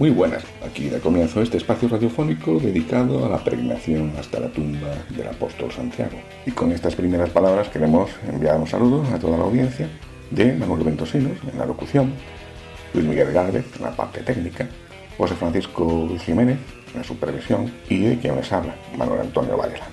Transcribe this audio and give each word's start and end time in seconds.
Muy 0.00 0.10
buenas, 0.10 0.42
aquí 0.66 0.88
da 0.88 0.98
comienzo 0.98 1.40
este 1.40 1.56
espacio 1.56 1.88
radiofónico 1.88 2.58
dedicado 2.58 3.24
a 3.24 3.28
la 3.28 3.38
peregrinación 3.38 4.12
hasta 4.18 4.40
la 4.40 4.48
tumba 4.48 4.88
del 5.10 5.28
apóstol 5.28 5.70
Santiago. 5.70 6.18
Y 6.44 6.50
con 6.50 6.72
estas 6.72 6.96
primeras 6.96 7.30
palabras 7.30 7.68
queremos 7.68 8.10
enviar 8.28 8.58
un 8.58 8.66
saludo 8.66 9.04
a 9.14 9.20
toda 9.20 9.38
la 9.38 9.44
audiencia 9.44 9.88
de 10.32 10.52
Manuel 10.54 10.82
Ventosinos 10.82 11.38
en 11.50 11.56
la 11.56 11.64
locución, 11.64 12.12
Luis 12.92 13.06
Miguel 13.06 13.32
Gálvez 13.32 13.66
en 13.76 13.82
la 13.82 13.92
parte 13.92 14.20
técnica, 14.22 14.68
José 15.16 15.36
Francisco 15.36 16.08
Jiménez 16.18 16.58
en 16.92 16.98
la 16.98 17.04
supervisión 17.04 17.72
y 17.88 18.00
de 18.00 18.18
quien 18.18 18.34
les 18.34 18.52
habla, 18.52 18.74
Manuel 18.98 19.20
Antonio 19.20 19.56
Varela. 19.56 19.86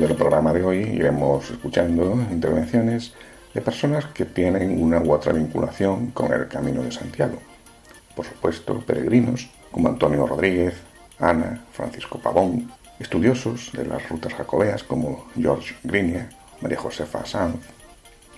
Del 0.00 0.14
programa 0.14 0.52
de 0.52 0.62
hoy 0.62 0.78
iremos 0.78 1.50
escuchando 1.50 2.14
intervenciones 2.30 3.14
de 3.54 3.62
personas 3.62 4.04
que 4.06 4.26
tienen 4.26 4.82
una 4.82 5.00
u 5.00 5.12
otra 5.12 5.32
vinculación 5.32 6.10
con 6.10 6.32
el 6.32 6.48
Camino 6.48 6.82
de 6.82 6.92
Santiago. 6.92 7.38
Por 8.14 8.26
supuesto, 8.26 8.78
peregrinos 8.80 9.48
como 9.70 9.88
Antonio 9.88 10.26
Rodríguez, 10.26 10.74
Ana, 11.18 11.64
Francisco 11.72 12.18
Pavón, 12.18 12.70
estudiosos 12.98 13.70
de 13.72 13.86
las 13.86 14.06
rutas 14.08 14.34
jacobeas 14.34 14.82
como 14.82 15.26
George 15.34 15.74
Grinier, 15.82 16.28
María 16.60 16.78
Josefa 16.78 17.24
Sanz, 17.24 17.56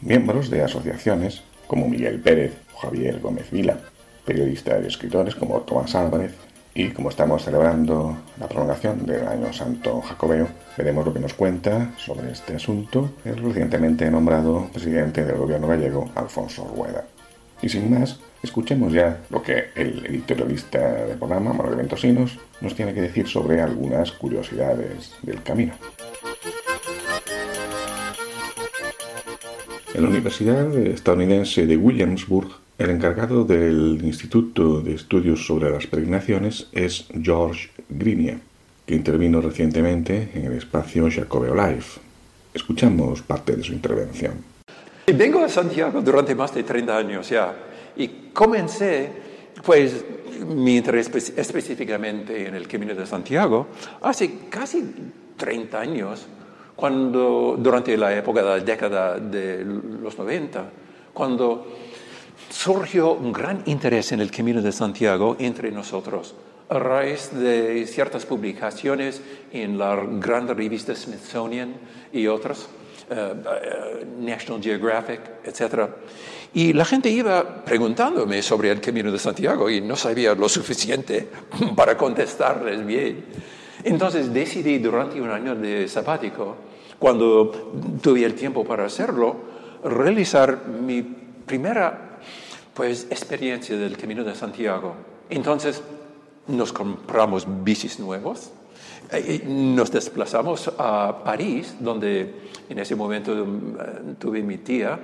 miembros 0.00 0.50
de 0.50 0.62
asociaciones 0.62 1.43
como 1.67 1.89
Miguel 1.89 2.20
Pérez 2.20 2.56
Javier 2.81 3.19
Gómez 3.19 3.50
Vila, 3.50 3.78
periodistas 4.25 4.84
y 4.84 4.87
escritores 4.87 5.34
como 5.34 5.61
Tomás 5.62 5.95
Álvarez, 5.97 6.33
y 6.79 6.91
como 6.91 7.09
estamos 7.09 7.43
celebrando 7.43 8.17
la 8.39 8.48
prolongación 8.48 9.05
del 9.05 9.27
Año 9.27 9.53
Santo 9.53 10.01
Jacobeo, 10.01 10.47
veremos 10.77 11.05
lo 11.05 11.12
que 11.12 11.19
nos 11.19 11.34
cuenta 11.34 11.91
sobre 11.97 12.31
este 12.31 12.55
asunto 12.55 13.15
el 13.25 13.37
recientemente 13.39 14.09
nombrado 14.09 14.69
presidente 14.73 15.25
del 15.25 15.39
gobierno 15.39 15.67
gallego, 15.67 16.09
Alfonso 16.15 16.73
Rueda. 16.77 17.05
Y 17.61 17.69
sin 17.69 17.91
más, 17.91 18.21
escuchemos 18.45 18.93
ya 18.93 19.19
lo 19.29 19.43
que 19.43 19.71
el 19.75 20.06
editorialista 20.06 20.79
del 21.05 21.19
programa, 21.19 21.53
Manuel 21.53 21.79
Ventosinos, 21.79 22.39
nos 22.61 22.77
tiene 22.77 22.95
que 22.95 23.03
decir 23.03 23.27
sobre 23.27 23.61
algunas 23.61 24.12
curiosidades 24.12 25.15
del 25.23 25.43
camino. 25.43 25.73
En 29.95 30.03
la 30.05 30.09
Universidad 30.09 30.73
estadounidense 30.77 31.67
de 31.67 31.77
Williamsburg, 31.77 32.67
el 32.79 32.91
encargado 32.91 33.45
del 33.45 34.00
Instituto 34.05 34.81
de 34.81 34.94
Estudios 34.94 35.44
sobre 35.44 35.69
las 35.69 35.89
Peregrinaciones 35.89 36.69
es 36.71 37.06
George 37.21 37.71
Grinier, 37.89 38.39
que 38.87 38.94
intervino 38.94 39.41
recientemente 39.41 40.31
en 40.33 40.44
el 40.44 40.53
espacio 40.53 41.09
Jacobeo 41.11 41.56
Live. 41.56 41.84
Escuchamos 42.55 43.22
parte 43.22 43.56
de 43.56 43.65
su 43.65 43.72
intervención. 43.72 44.34
Vengo 45.12 45.43
a 45.43 45.49
Santiago 45.49 46.00
durante 46.00 46.37
más 46.37 46.55
de 46.55 46.62
30 46.62 46.97
años 46.97 47.28
ya 47.28 47.53
y 47.97 48.31
comencé 48.33 49.11
pues 49.65 50.05
mi 50.47 50.77
interés 50.77 51.11
específicamente 51.37 52.47
en 52.47 52.55
el 52.55 52.69
Camino 52.69 52.94
de 52.94 53.06
Santiago 53.06 53.67
hace 54.03 54.49
casi 54.49 54.84
30 55.37 55.81
años, 55.81 56.27
cuando 56.77 57.56
durante 57.59 57.97
la 57.97 58.17
época 58.17 58.41
de 58.41 58.49
la 58.49 58.61
década 58.61 59.19
de 59.19 59.65
los 59.65 60.17
90, 60.17 60.71
cuando 61.12 61.67
surgió 62.50 63.12
un 63.12 63.32
gran 63.32 63.62
interés 63.66 64.12
en 64.12 64.20
el 64.20 64.31
Camino 64.31 64.62
de 64.62 64.72
Santiago 64.72 65.36
entre 65.38 65.70
nosotros 65.70 66.34
a 66.69 66.78
raíz 66.78 67.31
de 67.32 67.86
ciertas 67.86 68.26
publicaciones 68.26 69.22
en 69.53 69.78
la 69.78 69.97
gran 69.97 70.47
revista 70.48 70.94
Smithsonian 70.94 71.75
y 72.12 72.26
otras, 72.26 72.69
uh, 73.10 73.14
uh, 73.14 74.22
National 74.22 74.62
Geographic, 74.62 75.20
etc. 75.44 75.88
Y 76.53 76.72
la 76.75 76.84
gente 76.84 77.08
iba 77.08 77.64
preguntándome 77.64 78.42
sobre 78.42 78.70
el 78.70 78.81
Camino 78.81 79.10
de 79.10 79.19
Santiago 79.19 79.70
y 79.70 79.81
no 79.81 79.97
sabía 79.97 80.34
lo 80.34 80.48
suficiente 80.48 81.28
para 81.76 81.97
contestarles 81.97 82.84
bien. 82.84 83.25
Entonces 83.84 84.32
decidí 84.32 84.78
durante 84.78 85.20
un 85.20 85.31
año 85.31 85.54
de 85.54 85.88
sabático, 85.88 86.56
cuando 86.98 87.70
tuve 88.03 88.25
el 88.25 88.34
tiempo 88.34 88.64
para 88.64 88.84
hacerlo, 88.84 89.37
realizar 89.84 90.66
mi 90.66 91.03
primera 91.03 92.07
pues 92.78 93.09
experiencia 93.11 93.77
del 93.77 93.97
Camino 93.97 94.22
de 94.22 94.37
Santiago. 94.37 94.94
Entonces 95.28 95.83
nos 96.47 96.72
compramos 96.72 97.44
bicis 97.65 97.99
nuevos, 97.99 98.53
eh, 99.11 99.43
nos 99.44 99.91
desplazamos 99.91 100.71
a 100.78 101.25
París, 101.25 101.75
donde 101.81 102.37
en 102.69 102.78
ese 102.78 102.94
momento 102.94 103.33
um, 103.33 104.15
tuve 104.15 104.44
mi 104.44 104.59
tía, 104.59 104.97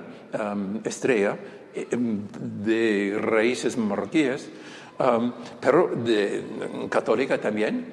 Estrella, 0.85 1.37
eh, 1.75 1.85
de 1.91 3.17
raíces 3.19 3.75
marroquíes, 3.75 4.49
pero 5.59 5.91
de, 6.01 6.87
católica 6.89 7.41
también, 7.41 7.87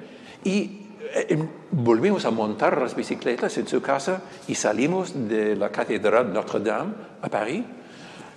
y 0.45 0.87
eh, 1.13 1.37
volvimos 1.71 2.23
a 2.23 2.31
montar 2.31 2.79
las 2.79 2.95
bicicletas 2.95 3.57
en 3.57 3.67
su 3.67 3.81
casa 3.81 4.21
y 4.47 4.55
salimos 4.55 5.27
de 5.27 5.57
la 5.57 5.73
Catedral 5.73 6.31
Notre 6.31 6.61
Dame 6.61 6.93
a 7.21 7.27
París 7.27 7.65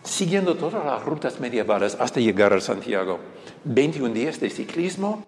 siguiendo 0.06 0.54
todas 0.54 0.84
las 0.84 1.04
rutas 1.04 1.40
medievales 1.40 1.96
hasta 1.98 2.20
llegar 2.20 2.52
a 2.52 2.60
Santiago. 2.60 3.18
21 3.64 4.14
días 4.14 4.40
de 4.40 4.50
ciclismo. 4.50 5.26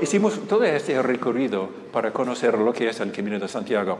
Hicimos 0.00 0.40
todo 0.48 0.64
este 0.64 1.00
recorrido 1.02 1.68
para 1.92 2.12
conocer 2.12 2.56
lo 2.56 2.72
que 2.72 2.88
es 2.88 3.00
el 3.00 3.12
Camino 3.12 3.38
de 3.38 3.48
Santiago. 3.48 3.98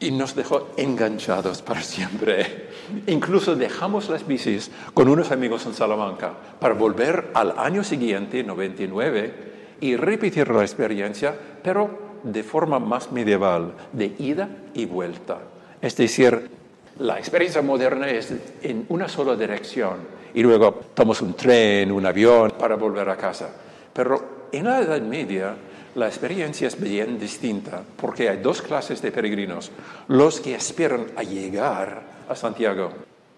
Y 0.00 0.10
nos 0.10 0.34
dejó 0.34 0.68
enganchados 0.76 1.62
para 1.62 1.82
siempre. 1.82 2.68
Incluso 3.06 3.56
dejamos 3.56 4.08
las 4.08 4.26
bicis 4.26 4.70
con 4.94 5.08
unos 5.08 5.30
amigos 5.30 5.66
en 5.66 5.74
Salamanca 5.74 6.32
para 6.60 6.74
volver 6.74 7.30
al 7.34 7.58
año 7.58 7.84
siguiente, 7.84 8.42
99, 8.44 9.48
y 9.80 9.96
repetir 9.96 10.48
la 10.48 10.62
experiencia, 10.62 11.34
pero 11.62 12.18
de 12.22 12.42
forma 12.42 12.78
más 12.78 13.12
medieval, 13.12 13.74
de 13.92 14.14
ida 14.18 14.48
y 14.74 14.86
vuelta. 14.86 15.38
Es 15.80 15.96
decir, 15.96 16.57
la 16.98 17.18
experiencia 17.18 17.62
moderna 17.62 18.08
es 18.10 18.32
en 18.62 18.86
una 18.88 19.08
sola 19.08 19.36
dirección 19.36 19.96
y 20.34 20.42
luego 20.42 20.74
tomas 20.94 21.22
un 21.22 21.34
tren, 21.34 21.92
un 21.92 22.04
avión 22.04 22.52
para 22.58 22.74
volver 22.74 23.08
a 23.08 23.16
casa. 23.16 23.48
Pero 23.92 24.48
en 24.52 24.64
la 24.64 24.80
Edad 24.80 25.00
Media 25.00 25.54
la 25.94 26.06
experiencia 26.06 26.68
es 26.68 26.80
bien 26.80 27.18
distinta 27.18 27.82
porque 27.96 28.28
hay 28.28 28.38
dos 28.38 28.62
clases 28.62 29.00
de 29.00 29.12
peregrinos, 29.12 29.70
los 30.08 30.40
que 30.40 30.54
aspiran 30.54 31.06
a 31.16 31.22
llegar 31.22 32.02
a 32.28 32.34
Santiago 32.34 32.90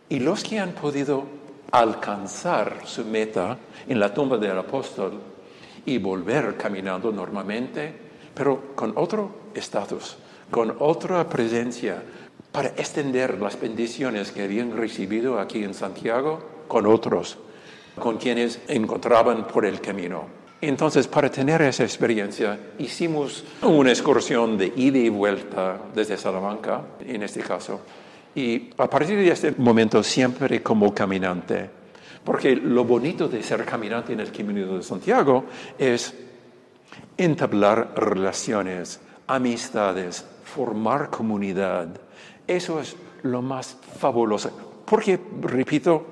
y 0.09 0.21
los 0.21 0.43
que 0.43 0.59
han 0.59 0.73
podido 0.73 1.25
alcanzar 1.71 2.79
su 2.85 3.05
meta 3.05 3.57
en 3.89 4.01
la 4.01 4.13
tumba 4.13 4.37
del 4.37 4.59
apóstol 4.59 5.21
y 5.87 5.99
volver 5.99 6.57
caminando 6.57 7.13
normalmente, 7.13 7.93
pero 8.35 8.75
con 8.75 8.93
otro 8.97 9.31
estatus, 9.55 10.17
con 10.51 10.77
otra 10.81 11.29
presencia, 11.29 12.03
para 12.53 12.69
extender 12.71 13.41
las 13.41 13.61
bendiciones 13.61 14.33
que 14.33 14.43
habían 14.43 14.77
recibido 14.77 15.39
aquí 15.39 15.63
en 15.63 15.75
Santiago 15.75 16.65
con 16.67 16.87
otros, 16.87 17.39
con 17.99 18.19
quienes 18.19 18.61
encontraban 18.69 19.47
por 19.47 19.65
el 19.65 19.81
camino. 19.81 20.41
Entonces, 20.61 21.09
para 21.09 21.31
tener 21.31 21.63
esa 21.63 21.85
experiencia, 21.85 22.59
hicimos 22.79 23.45
una 23.63 23.91
excursión 23.91 24.59
de 24.59 24.73
ida 24.77 24.99
y 24.99 25.09
vuelta 25.09 25.79
desde 25.95 26.19
Salamanca, 26.19 26.83
en 27.01 27.23
este 27.23 27.41
caso. 27.41 27.81
Y 28.35 28.71
a 28.77 28.89
partir 28.89 29.17
de 29.19 29.31
este 29.31 29.53
momento, 29.57 30.03
siempre 30.03 30.63
como 30.63 30.95
caminante, 30.95 31.71
porque 32.23 32.55
lo 32.57 32.85
bonito 32.85 33.27
de 33.29 33.43
ser 33.43 33.65
caminante 33.65 34.13
en 34.13 34.21
el 34.21 34.31
Camino 34.31 34.77
de 34.77 34.83
Santiago 34.83 35.47
es 35.79 36.15
entablar 37.17 37.95
relaciones, 37.97 39.01
amistades, 39.27 40.25
formar 40.45 41.09
comunidad, 41.09 41.89
eso 42.57 42.81
es 42.81 42.97
lo 43.23 43.43
más 43.43 43.77
fabuloso. 43.99 44.51
Porque, 44.85 45.19
repito, 45.41 46.05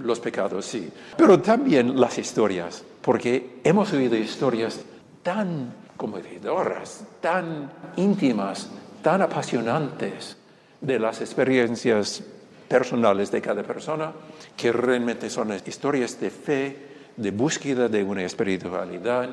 los 0.00 0.20
pecados, 0.20 0.66
sí, 0.66 0.90
pero 1.16 1.40
también 1.40 1.98
las 1.98 2.18
historias, 2.18 2.84
porque 3.00 3.60
hemos 3.64 3.92
oído 3.92 4.16
historias 4.16 4.80
tan 5.22 5.72
conmovedoras, 5.96 7.04
tan 7.20 7.70
íntimas, 7.96 8.68
tan 9.02 9.22
apasionantes 9.22 10.36
de 10.80 10.98
las 10.98 11.20
experiencias 11.20 12.22
personales 12.68 13.30
de 13.30 13.40
cada 13.40 13.62
persona, 13.62 14.12
que 14.56 14.72
realmente 14.72 15.30
son 15.30 15.52
historias 15.66 16.20
de 16.20 16.30
fe, 16.30 16.76
de 17.16 17.30
búsqueda 17.30 17.88
de 17.88 18.04
una 18.04 18.22
espiritualidad, 18.22 19.28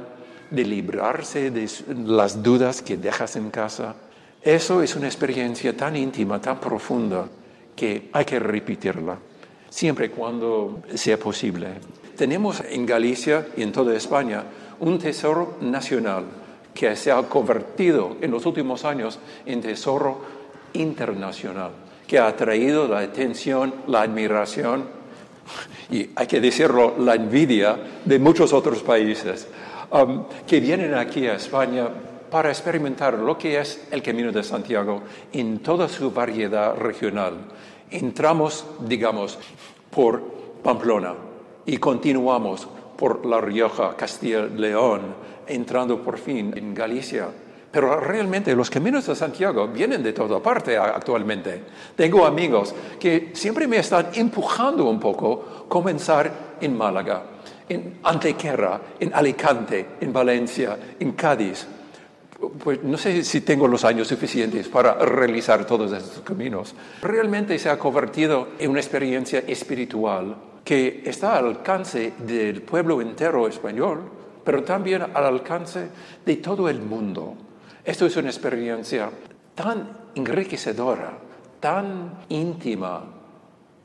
de 0.50 0.64
librarse 0.64 1.52
de 1.52 1.70
las 2.06 2.42
dudas 2.42 2.82
que 2.82 2.98
dejas 2.98 3.36
en 3.36 3.52
casa. 3.52 3.96
Eso 4.46 4.84
es 4.84 4.96
una 4.96 5.08
experiencia 5.08 5.76
tan 5.76 5.96
íntima, 5.96 6.40
tan 6.40 6.60
profunda, 6.60 7.28
que 7.76 8.10
hay 8.14 8.26
que 8.26 8.38
repetirla, 8.38 9.18
siempre 9.68 10.06
y 10.06 10.10
cuando 10.10 10.84
sea 10.94 11.18
posible. 11.18 11.70
Tenemos 12.16 12.62
en 12.70 12.86
Galicia 12.86 13.48
y 13.58 13.64
en 13.64 13.72
toda 13.72 13.96
España 13.96 14.44
un 14.82 15.00
tesoro 15.00 15.58
nacional 15.62 16.26
que 16.76 16.96
se 16.96 17.12
ha 17.12 17.24
convertido 17.24 18.18
en 18.22 18.30
los 18.30 18.46
últimos 18.46 18.86
años 18.86 19.18
en 19.48 19.62
tesoro 19.62 20.22
internacional, 20.74 21.72
que 22.06 22.20
ha 22.20 22.28
atraído 22.28 22.88
la 22.88 23.00
atención, 23.00 23.74
la 23.88 24.04
admiración 24.04 24.84
y, 25.90 26.12
hay 26.16 26.28
que 26.28 26.40
decirlo, 26.40 26.94
la 27.00 27.16
envidia 27.16 27.80
de 28.06 28.20
muchos 28.20 28.54
otros 28.54 28.84
países 28.84 29.48
um, 29.90 30.26
que 30.46 30.60
vienen 30.60 30.94
aquí 30.94 31.26
a 31.26 31.34
España 31.34 31.90
para 32.30 32.50
experimentar 32.50 33.14
lo 33.16 33.38
que 33.38 33.60
es 33.60 33.88
el 33.92 34.02
Camino 34.02 34.32
de 34.32 34.44
Santiago 34.44 35.02
en 35.32 35.60
toda 35.60 35.88
su 35.88 36.12
variedad 36.12 36.76
regional. 36.76 37.34
Entramos, 37.92 38.66
digamos, 38.82 39.38
por 39.92 40.22
Pamplona 40.64 41.14
y 41.66 41.78
continuamos 41.78 42.68
por 42.98 43.26
La 43.26 43.42
Rioja, 43.42 43.96
Castilla-León, 43.96 45.02
entrando 45.48 46.02
por 46.02 46.18
fin 46.18 46.54
en 46.56 46.74
Galicia. 46.74 47.28
Pero 47.72 48.00
realmente 48.00 48.56
los 48.56 48.70
caminos 48.70 49.06
de 49.06 49.16
Santiago 49.16 49.68
vienen 49.68 50.02
de 50.02 50.14
toda 50.14 50.42
parte 50.42 50.78
actualmente. 50.78 51.62
Tengo 51.96 52.26
amigos 52.26 52.74
que 52.98 53.32
siempre 53.34 53.68
me 53.68 53.78
están 53.78 54.08
empujando 54.14 54.86
un 54.86 54.98
poco 55.00 55.66
comenzar 55.68 56.56
en 56.62 56.78
Málaga, 56.78 57.24
en 57.68 58.00
Antequera, 58.04 58.80
en 58.98 59.14
Alicante, 59.14 59.88
en 60.00 60.14
Valencia, 60.14 60.78
en 61.00 61.12
Cádiz. 61.12 61.68
Pues 62.50 62.84
no 62.84 62.98
sé 62.98 63.24
si 63.24 63.42
tengo 63.42 63.68
los 63.68 63.84
años 63.86 64.08
suficientes 64.08 64.68
para 64.68 64.94
realizar 64.96 65.66
todos 65.66 65.92
estos 65.92 66.22
caminos. 66.24 66.76
Realmente 67.02 67.58
se 67.60 67.70
ha 67.70 67.78
convertido 67.78 68.50
en 68.60 68.72
una 68.72 68.80
experiencia 68.80 69.40
espiritual 69.48 70.36
que 70.64 71.04
está 71.06 71.38
al 71.38 71.46
alcance 71.46 72.14
del 72.18 72.62
pueblo 72.62 73.02
entero 73.02 73.48
español, 73.48 74.10
pero 74.44 74.64
también 74.64 75.04
al 75.04 75.26
alcance 75.26 75.90
de 76.26 76.36
todo 76.38 76.68
el 76.70 76.82
mundo. 76.82 77.36
Esto 77.84 78.06
es 78.06 78.18
una 78.18 78.30
experiencia 78.30 79.10
tan 79.54 79.90
enriquecedora, 80.16 81.18
tan 81.60 82.20
íntima, 82.30 83.04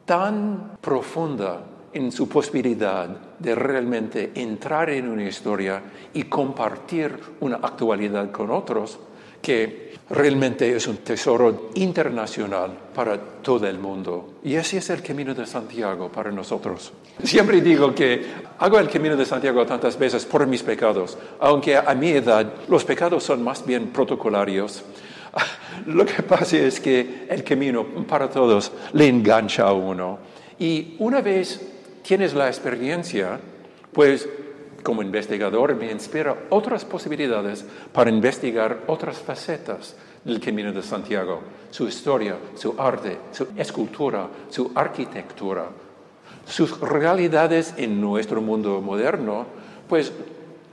tan 0.07 0.79
profunda 0.81 1.63
en 1.93 2.13
su 2.13 2.29
posibilidad 2.29 3.09
de 3.39 3.55
realmente 3.55 4.33
entrar 4.35 4.91
en 4.91 5.09
una 5.09 5.25
historia 5.25 5.83
y 6.15 6.25
compartir 6.25 7.19
una 7.41 7.57
actualidad 7.57 8.31
con 8.31 8.51
otros, 8.51 8.99
que 9.43 9.91
realmente 10.11 10.75
es 10.75 10.87
un 10.87 10.99
tesoro 10.99 11.71
internacional 11.75 12.73
para 12.95 13.19
todo 13.19 13.67
el 13.67 13.79
mundo. 13.79 14.35
Y 14.45 14.55
ese 14.55 14.79
es 14.79 14.91
el 14.91 15.03
camino 15.03 15.35
de 15.35 15.47
Santiago 15.47 16.11
para 16.11 16.31
nosotros. 16.31 16.93
Siempre 17.23 17.61
digo 17.61 17.95
que 17.95 18.25
hago 18.59 18.79
el 18.79 18.89
camino 18.89 19.17
de 19.17 19.25
Santiago 19.25 19.65
tantas 19.65 19.99
veces 19.99 20.25
por 20.27 20.47
mis 20.47 20.63
pecados, 20.63 21.17
aunque 21.39 21.77
a 21.77 21.95
mi 21.95 22.11
edad 22.11 22.53
los 22.69 22.85
pecados 22.85 23.25
son 23.25 23.43
más 23.43 23.65
bien 23.65 23.89
protocolarios. 23.89 24.85
Lo 25.87 26.05
que 26.05 26.23
pasa 26.23 26.57
es 26.57 26.81
que 26.81 27.27
el 27.29 27.45
camino 27.45 27.85
para 28.07 28.29
todos 28.29 28.73
le 28.93 29.07
engancha 29.07 29.69
a 29.69 29.73
uno. 29.73 30.19
Y 30.59 30.97
una 30.99 31.21
vez 31.21 31.70
tienes 32.03 32.35
la 32.35 32.49
experiencia, 32.49 33.41
pues 33.93 34.29
como 34.83 35.03
investigador 35.03 35.75
me 35.75 35.91
inspira 35.91 36.37
otras 36.51 36.85
posibilidades 36.85 37.65
para 37.93 38.11
investigar 38.11 38.81
otras 38.87 39.19
facetas 39.19 39.97
del 40.25 40.41
Camino 40.41 40.73
de 40.73 40.83
Santiago, 40.83 41.43
su 41.71 41.87
historia, 41.87 42.37
su 42.55 42.75
arte, 42.79 43.19
su 43.33 43.49
escultura, 43.57 44.29
su 44.49 44.73
arquitectura, 44.75 45.69
sus 46.47 46.81
realidades 46.81 47.75
en 47.77 48.01
nuestro 48.01 48.41
mundo 48.41 48.81
moderno, 48.81 49.47
pues 49.89 50.13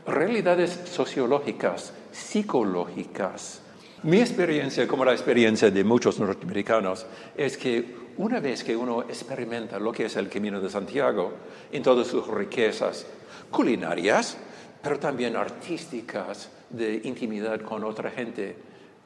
realidades 0.06 0.79
sociológicas, 0.91 1.94
psicológicas. 2.12 3.62
Mi 4.03 4.19
experiencia, 4.19 4.88
como 4.88 5.03
la 5.03 5.12
experiencia 5.12 5.71
de 5.71 5.83
muchos 5.83 6.19
norteamericanos, 6.19 7.06
es 7.35 7.57
que 7.57 7.96
una 8.17 8.39
vez 8.39 8.63
que 8.63 8.75
uno 8.75 9.03
experimenta 9.03 9.79
lo 9.79 9.91
que 9.91 10.05
es 10.05 10.15
el 10.15 10.29
Camino 10.29 10.59
de 10.59 10.69
Santiago 10.69 11.33
en 11.71 11.83
todas 11.83 12.07
sus 12.07 12.27
riquezas 12.27 13.05
culinarias, 13.51 14.37
pero 14.81 14.99
también 14.99 15.35
artísticas, 15.35 16.49
de 16.69 17.01
intimidad 17.05 17.61
con 17.61 17.83
otra 17.83 18.11
gente, 18.11 18.55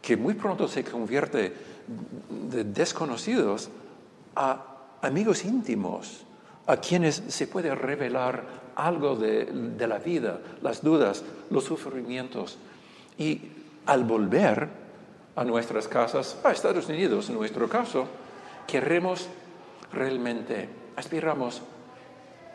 que 0.01 0.17
muy 0.17 0.33
pronto 0.33 0.67
se 0.67 0.83
convierte 0.83 1.53
de 2.29 2.63
desconocidos 2.63 3.69
a 4.35 4.65
amigos 5.01 5.45
íntimos, 5.45 6.23
a 6.65 6.77
quienes 6.77 7.21
se 7.27 7.47
puede 7.47 7.75
revelar 7.75 8.61
algo 8.75 9.15
de, 9.15 9.47
la 9.87 9.99
vida, 9.99 10.39
las 10.61 10.81
dudas, 10.81 11.23
los 11.49 11.65
sufrimientos. 11.65 12.57
Y 13.17 13.41
al 13.85 14.03
volver 14.03 14.69
a 15.35 15.43
nuestras 15.43 15.87
casas, 15.87 16.37
a 16.43 16.51
Estados 16.51 16.87
Unidos 16.87 17.29
en 17.29 17.35
nuestro 17.35 17.67
caso, 17.67 18.07
queremos 18.67 19.27
realmente, 19.91 20.69
aspiramos 20.95 21.61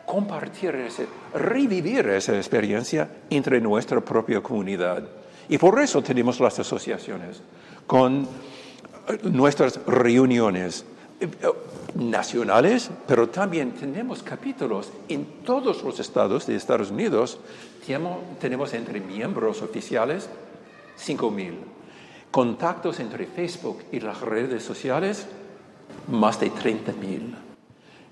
compartir, 0.05 0.73
ese, 0.75 1.05
revivir 1.33 2.07
esa 2.07 2.35
experiencia 2.35 3.09
entre 3.29 3.59
nuestra 3.59 3.99
propia 3.99 4.41
comunidad. 4.41 5.03
Y 5.49 5.57
por 5.57 5.79
eso 5.79 6.01
tenemos 6.01 6.39
las 6.39 6.57
asociaciones, 6.59 7.41
con 7.85 8.23
eh, 8.23 9.19
nuestras 9.23 9.85
reuniones 9.85 10.85
eh, 11.19 11.27
nacionales, 11.95 12.89
pero 13.07 13.29
también 13.29 13.71
tenemos 13.71 14.23
capítulos 14.23 14.91
en 15.09 15.25
todos 15.43 15.83
los 15.83 15.99
estados 15.99 16.47
de 16.47 16.55
Estados 16.55 16.91
Unidos. 16.91 17.39
Tenemos 18.39 18.73
entre 18.73 18.99
miembros 18.99 19.61
oficiales 19.61 20.29
5.000. 20.97 21.53
Contactos 22.31 22.99
entre 22.99 23.25
Facebook 23.25 23.83
y 23.91 23.99
las 23.99 24.21
redes 24.21 24.63
sociales, 24.63 25.27
más 26.07 26.39
de 26.39 26.51
30.000. 26.51 27.35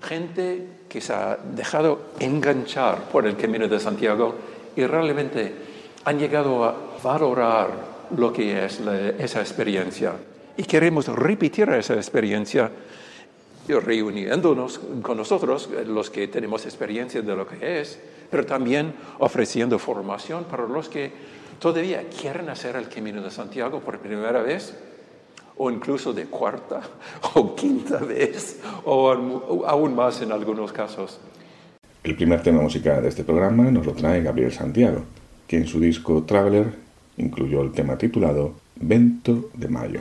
Gente 0.02 0.66
que 0.88 1.00
se 1.00 1.12
ha 1.12 1.36
dejado 1.36 2.10
enganchar 2.20 3.08
por 3.10 3.26
el 3.26 3.36
camino 3.36 3.66
de 3.68 3.80
Santiago 3.80 4.34
y 4.76 4.84
realmente 4.86 5.52
han 6.04 6.18
llegado 6.18 6.64
a 6.64 6.74
valorar 7.02 7.96
lo 8.16 8.32
que 8.32 8.64
es 8.64 8.80
esa 9.18 9.40
experiencia. 9.40 10.12
Y 10.56 10.62
queremos 10.64 11.08
repetir 11.08 11.68
esa 11.70 11.94
experiencia 11.94 12.70
reuniéndonos 13.68 14.80
con 15.02 15.16
nosotros, 15.16 15.68
los 15.86 16.10
que 16.10 16.28
tenemos 16.28 16.64
experiencia 16.64 17.20
de 17.20 17.36
lo 17.36 17.46
que 17.46 17.80
es, 17.80 17.98
pero 18.30 18.46
también 18.46 18.94
ofreciendo 19.18 19.78
formación 19.78 20.44
para 20.44 20.66
los 20.66 20.88
que 20.88 21.10
todavía 21.58 22.04
quieren 22.08 22.48
hacer 22.48 22.76
el 22.76 22.88
Camino 22.88 23.20
de 23.22 23.30
Santiago 23.30 23.80
por 23.80 23.98
primera 23.98 24.40
vez 24.42 24.74
o 25.56 25.70
incluso 25.70 26.12
de 26.12 26.26
cuarta 26.26 26.80
o 27.34 27.54
quinta 27.54 27.98
vez, 27.98 28.60
o 28.84 29.10
aún 29.66 29.94
más 29.94 30.20
en 30.22 30.32
algunos 30.32 30.72
casos. 30.72 31.18
El 32.04 32.14
primer 32.14 32.42
tema 32.42 32.62
musical 32.62 33.02
de 33.02 33.08
este 33.08 33.24
programa 33.24 33.70
nos 33.70 33.84
lo 33.84 33.92
trae 33.92 34.22
Gabriel 34.22 34.52
Santiago, 34.52 35.02
que 35.46 35.56
en 35.56 35.66
su 35.66 35.80
disco 35.80 36.22
Traveler 36.22 36.72
incluyó 37.16 37.62
el 37.62 37.72
tema 37.72 37.96
titulado 37.98 38.54
Vento 38.76 39.50
de 39.54 39.68
Mayo. 39.68 40.00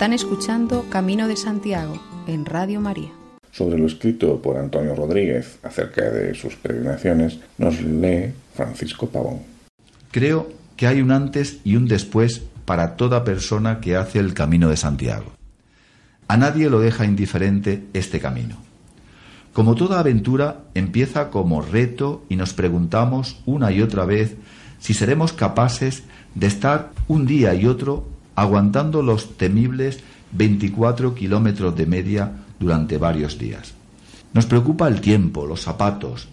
Están 0.00 0.14
escuchando 0.14 0.86
Camino 0.88 1.28
de 1.28 1.36
Santiago 1.36 2.00
en 2.26 2.46
Radio 2.46 2.80
María. 2.80 3.10
Sobre 3.52 3.78
lo 3.78 3.86
escrito 3.86 4.40
por 4.40 4.56
Antonio 4.56 4.94
Rodríguez 4.94 5.58
acerca 5.62 6.08
de 6.08 6.32
sus 6.32 6.56
peregrinaciones, 6.56 7.38
nos 7.58 7.82
lee 7.82 8.32
Francisco 8.54 9.10
Pavón. 9.10 9.40
Creo 10.10 10.48
que 10.78 10.86
hay 10.86 11.02
un 11.02 11.12
antes 11.12 11.58
y 11.64 11.76
un 11.76 11.86
después 11.86 12.40
para 12.64 12.96
toda 12.96 13.24
persona 13.24 13.80
que 13.80 13.94
hace 13.94 14.20
el 14.20 14.32
Camino 14.32 14.70
de 14.70 14.78
Santiago. 14.78 15.32
A 16.28 16.38
nadie 16.38 16.70
lo 16.70 16.80
deja 16.80 17.04
indiferente 17.04 17.84
este 17.92 18.20
camino. 18.20 18.56
Como 19.52 19.74
toda 19.74 20.00
aventura, 20.00 20.62
empieza 20.72 21.28
como 21.28 21.60
reto 21.60 22.24
y 22.30 22.36
nos 22.36 22.54
preguntamos 22.54 23.38
una 23.44 23.70
y 23.70 23.82
otra 23.82 24.06
vez 24.06 24.34
si 24.78 24.94
seremos 24.94 25.34
capaces 25.34 26.04
de 26.34 26.46
estar 26.46 26.90
un 27.06 27.26
día 27.26 27.54
y 27.54 27.66
otro 27.66 28.06
aguantando 28.40 29.02
los 29.02 29.36
temibles 29.36 30.00
24 30.32 31.14
kilómetros 31.14 31.76
de 31.76 31.84
media 31.84 32.32
durante 32.58 32.96
varios 32.96 33.38
días. 33.38 33.74
Nos 34.32 34.46
preocupa 34.46 34.88
el 34.88 35.02
tiempo, 35.02 35.44
los 35.44 35.60
zapatos, 35.60 36.26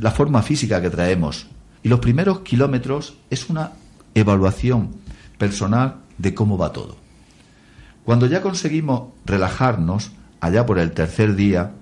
la 0.00 0.10
forma 0.10 0.42
física 0.42 0.82
que 0.82 0.90
traemos. 0.90 1.46
Y 1.84 1.88
los 1.88 2.00
primeros 2.00 2.40
kilómetros 2.40 3.14
es 3.30 3.48
una 3.48 3.74
evaluación 4.12 4.96
personal 5.38 5.98
de 6.18 6.34
cómo 6.34 6.58
va 6.58 6.72
todo. 6.72 6.96
Cuando 8.02 8.26
ya 8.26 8.42
conseguimos 8.42 9.12
relajarnos, 9.24 10.10
allá 10.40 10.66
por 10.66 10.80
el 10.80 10.90
tercer 10.90 11.36
día, 11.36 11.74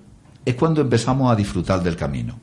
es 0.45 0.57
cuando 0.57 0.83
empezamos 0.83 1.33
a 1.33 1.37
disfrutar 1.37 1.83
del 1.83 1.97
camino. 1.97 2.39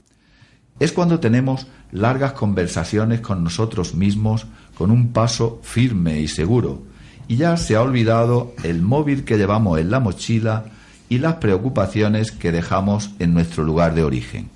Es 0.80 0.92
cuando 0.92 1.20
tenemos 1.20 1.68
largas 1.92 2.34
conversaciones 2.34 3.22
con 3.22 3.44
nosotros 3.44 3.94
mismos 3.94 4.48
con 4.76 4.90
un 4.90 5.14
paso 5.14 5.60
firme 5.62 6.20
y 6.20 6.28
seguro, 6.28 6.90
y 7.28 7.38
ya 7.38 7.58
se 7.58 7.76
ha 7.76 7.82
olvidado 7.82 8.54
el 8.64 8.82
móvil 8.82 9.24
que 9.24 9.38
llevamos 9.38 9.80
en 9.80 9.92
la 9.92 10.00
mochila 10.00 10.66
y 11.10 11.18
las 11.18 11.36
preocupaciones 11.36 12.32
que 12.32 12.52
dejamos 12.52 13.12
en 13.20 13.34
nuestro 13.34 13.64
lugar 13.64 13.96
de 13.96 14.04
origen. 14.04 14.50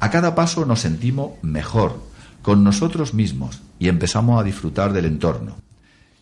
A 0.00 0.10
cada 0.10 0.34
paso 0.34 0.64
nos 0.64 0.80
sentimos 0.80 1.32
mejor, 1.42 2.00
con 2.42 2.62
nosotros 2.62 3.14
mismos, 3.14 3.60
y 3.78 3.88
empezamos 3.88 4.40
a 4.40 4.44
disfrutar 4.44 4.92
del 4.92 5.06
entorno. 5.06 5.56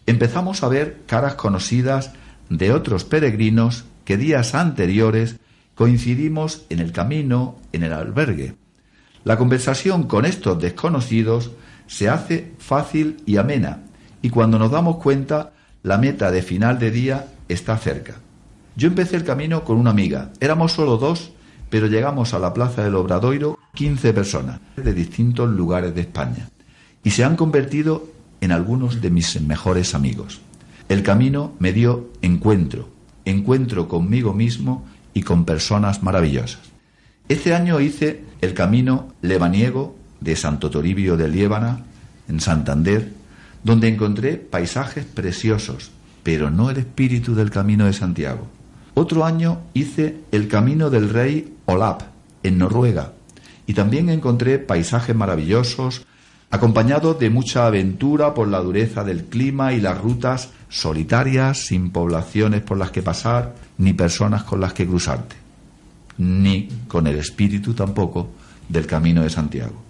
Empezamos 0.07 0.63
a 0.63 0.69
ver 0.69 1.03
caras 1.07 1.35
conocidas 1.35 2.13
de 2.49 2.73
otros 2.73 3.05
peregrinos 3.05 3.85
que 4.05 4.17
días 4.17 4.55
anteriores 4.55 5.37
coincidimos 5.75 6.65
en 6.71 6.79
el 6.79 6.93
camino, 6.93 7.57
en 7.73 7.83
el 7.83 7.93
albergue. 7.93 8.57
La 9.25 9.37
conversación 9.37 10.05
con 10.05 10.25
estos 10.25 10.59
desconocidos 10.61 11.51
se 11.87 12.09
hace 12.09 12.55
fácil 12.59 13.19
y 13.27 13.37
amena, 13.37 13.83
y 14.23 14.31
cuando 14.31 14.59
nos 14.59 14.71
damos 14.71 14.97
cuenta, 14.97 15.53
la 15.87 15.99
meta 15.99 16.33
de 16.33 16.43
final 16.43 16.81
de 16.81 16.91
día 16.91 17.29
está 17.49 17.79
cerca. 17.79 18.17
Yo 18.75 18.89
empecé 18.89 19.15
el 19.15 19.23
camino 19.23 19.63
con 19.63 19.77
una 19.77 19.91
amiga, 19.91 20.33
éramos 20.41 20.73
solo 20.73 20.97
dos, 20.97 21.31
pero 21.71 21.87
llegamos 21.87 22.35
a 22.35 22.41
la 22.41 22.53
Plaza 22.53 22.83
del 22.83 22.97
Obradoiro 22.97 23.57
15 23.75 24.13
personas 24.13 24.59
de 24.75 24.93
distintos 24.93 25.49
lugares 25.49 25.95
de 25.95 26.01
España, 26.01 26.49
y 27.05 27.11
se 27.11 27.23
han 27.23 27.37
convertido 27.37 28.09
en 28.41 28.51
algunos 28.51 29.01
de 29.01 29.11
mis 29.11 29.41
mejores 29.41 29.95
amigos. 29.95 30.41
El 30.89 31.05
camino 31.05 31.53
me 31.61 31.73
dio 31.73 32.11
encuentro, 32.21 32.89
encuentro 33.25 33.87
conmigo 33.87 34.35
mismo 34.35 34.85
y 35.15 35.23
con 35.23 35.45
personas 35.45 36.03
maravillosas. 36.03 36.63
Este 37.29 37.55
año 37.55 37.79
hice 37.79 38.25
el 38.41 38.55
camino 38.55 39.13
lebaniego 39.23 39.95
de 40.21 40.35
Santo 40.35 40.69
Toribio 40.69 41.17
de 41.17 41.29
Liébana, 41.29 41.85
en 42.29 42.41
Santander, 42.41 43.13
donde 43.67 43.89
encontré 43.89 44.37
paisajes 44.37 45.05
preciosos, 45.05 45.91
pero 46.23 46.53
no 46.53 46.71
el 46.71 46.77
espíritu 46.77 47.35
del 47.35 47.51
camino 47.51 47.87
de 47.87 47.93
Santiago. 47.93 48.47
Otro 48.95 49.25
año 49.25 49.63
hice 49.75 50.19
el 50.31 50.47
camino 50.47 50.89
del 50.89 51.11
rey 51.11 51.53
Olap, 51.65 52.03
en 52.45 52.59
Noruega, 52.59 53.15
y 53.67 53.75
también 53.75 54.09
encontré 54.09 54.61
paisajes 54.61 55.17
maravillosos, 55.17 56.07
acompañados 56.49 57.19
de 57.19 57.29
mucha 57.29 57.67
aventura 57.67 58.35
por 58.35 58.47
la 58.47 58.61
dureza 58.61 59.03
del 59.03 59.25
clima 59.25 59.73
y 59.73 59.81
las 59.81 60.01
rutas 60.01 60.51
solitarias, 60.69 61.59
sin 61.67 61.91
poblaciones 61.91 62.63
por 62.63 62.79
las 62.79 62.93
que 62.93 63.03
pasar, 63.03 63.57
ni 63.79 63.95
personas 63.95 64.45
con 64.45 64.61
las 64.61 64.75
que 64.75 64.87
cruzarte, 64.87 65.35
ni 66.19 66.69
con 66.87 67.09
el 67.09 67.17
espíritu 67.17 67.75
tampoco 67.75 68.29
del 68.69 68.87
camino 68.87 69.25
de 69.25 69.31
Santiago. 69.31 69.83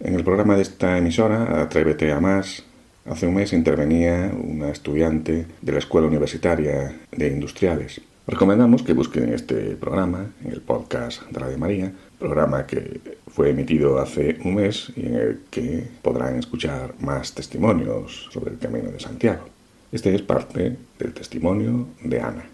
En 0.00 0.14
el 0.14 0.24
programa 0.24 0.56
de 0.56 0.62
esta 0.62 0.96
emisora, 0.96 1.60
Atrévete 1.60 2.10
a 2.10 2.18
Más, 2.18 2.64
hace 3.06 3.26
un 3.26 3.34
mes 3.34 3.52
intervenía 3.52 4.30
una 4.32 4.70
estudiante 4.70 5.46
de 5.60 5.72
la 5.72 5.78
Escuela 5.78 6.06
Universitaria 6.06 6.94
de 7.10 7.28
Industriales. 7.28 8.00
Recomendamos 8.26 8.82
que 8.82 8.92
busquen 8.92 9.32
este 9.32 9.76
programa 9.76 10.26
en 10.44 10.52
el 10.52 10.60
podcast 10.60 11.22
de 11.30 11.40
Radio 11.40 11.58
María, 11.58 11.92
programa 12.18 12.66
que 12.66 13.00
fue 13.26 13.50
emitido 13.50 13.98
hace 13.98 14.38
un 14.44 14.54
mes 14.54 14.92
y 14.94 15.06
en 15.06 15.14
el 15.14 15.40
que 15.50 15.84
podrán 16.02 16.38
escuchar 16.38 16.94
más 17.00 17.34
testimonios 17.34 18.28
sobre 18.30 18.52
el 18.52 18.58
Camino 18.58 18.90
de 18.90 19.00
Santiago. 19.00 19.48
Este 19.90 20.14
es 20.14 20.22
parte 20.22 20.76
del 20.98 21.12
testimonio 21.12 21.88
de 22.04 22.20
Ana. 22.20 22.44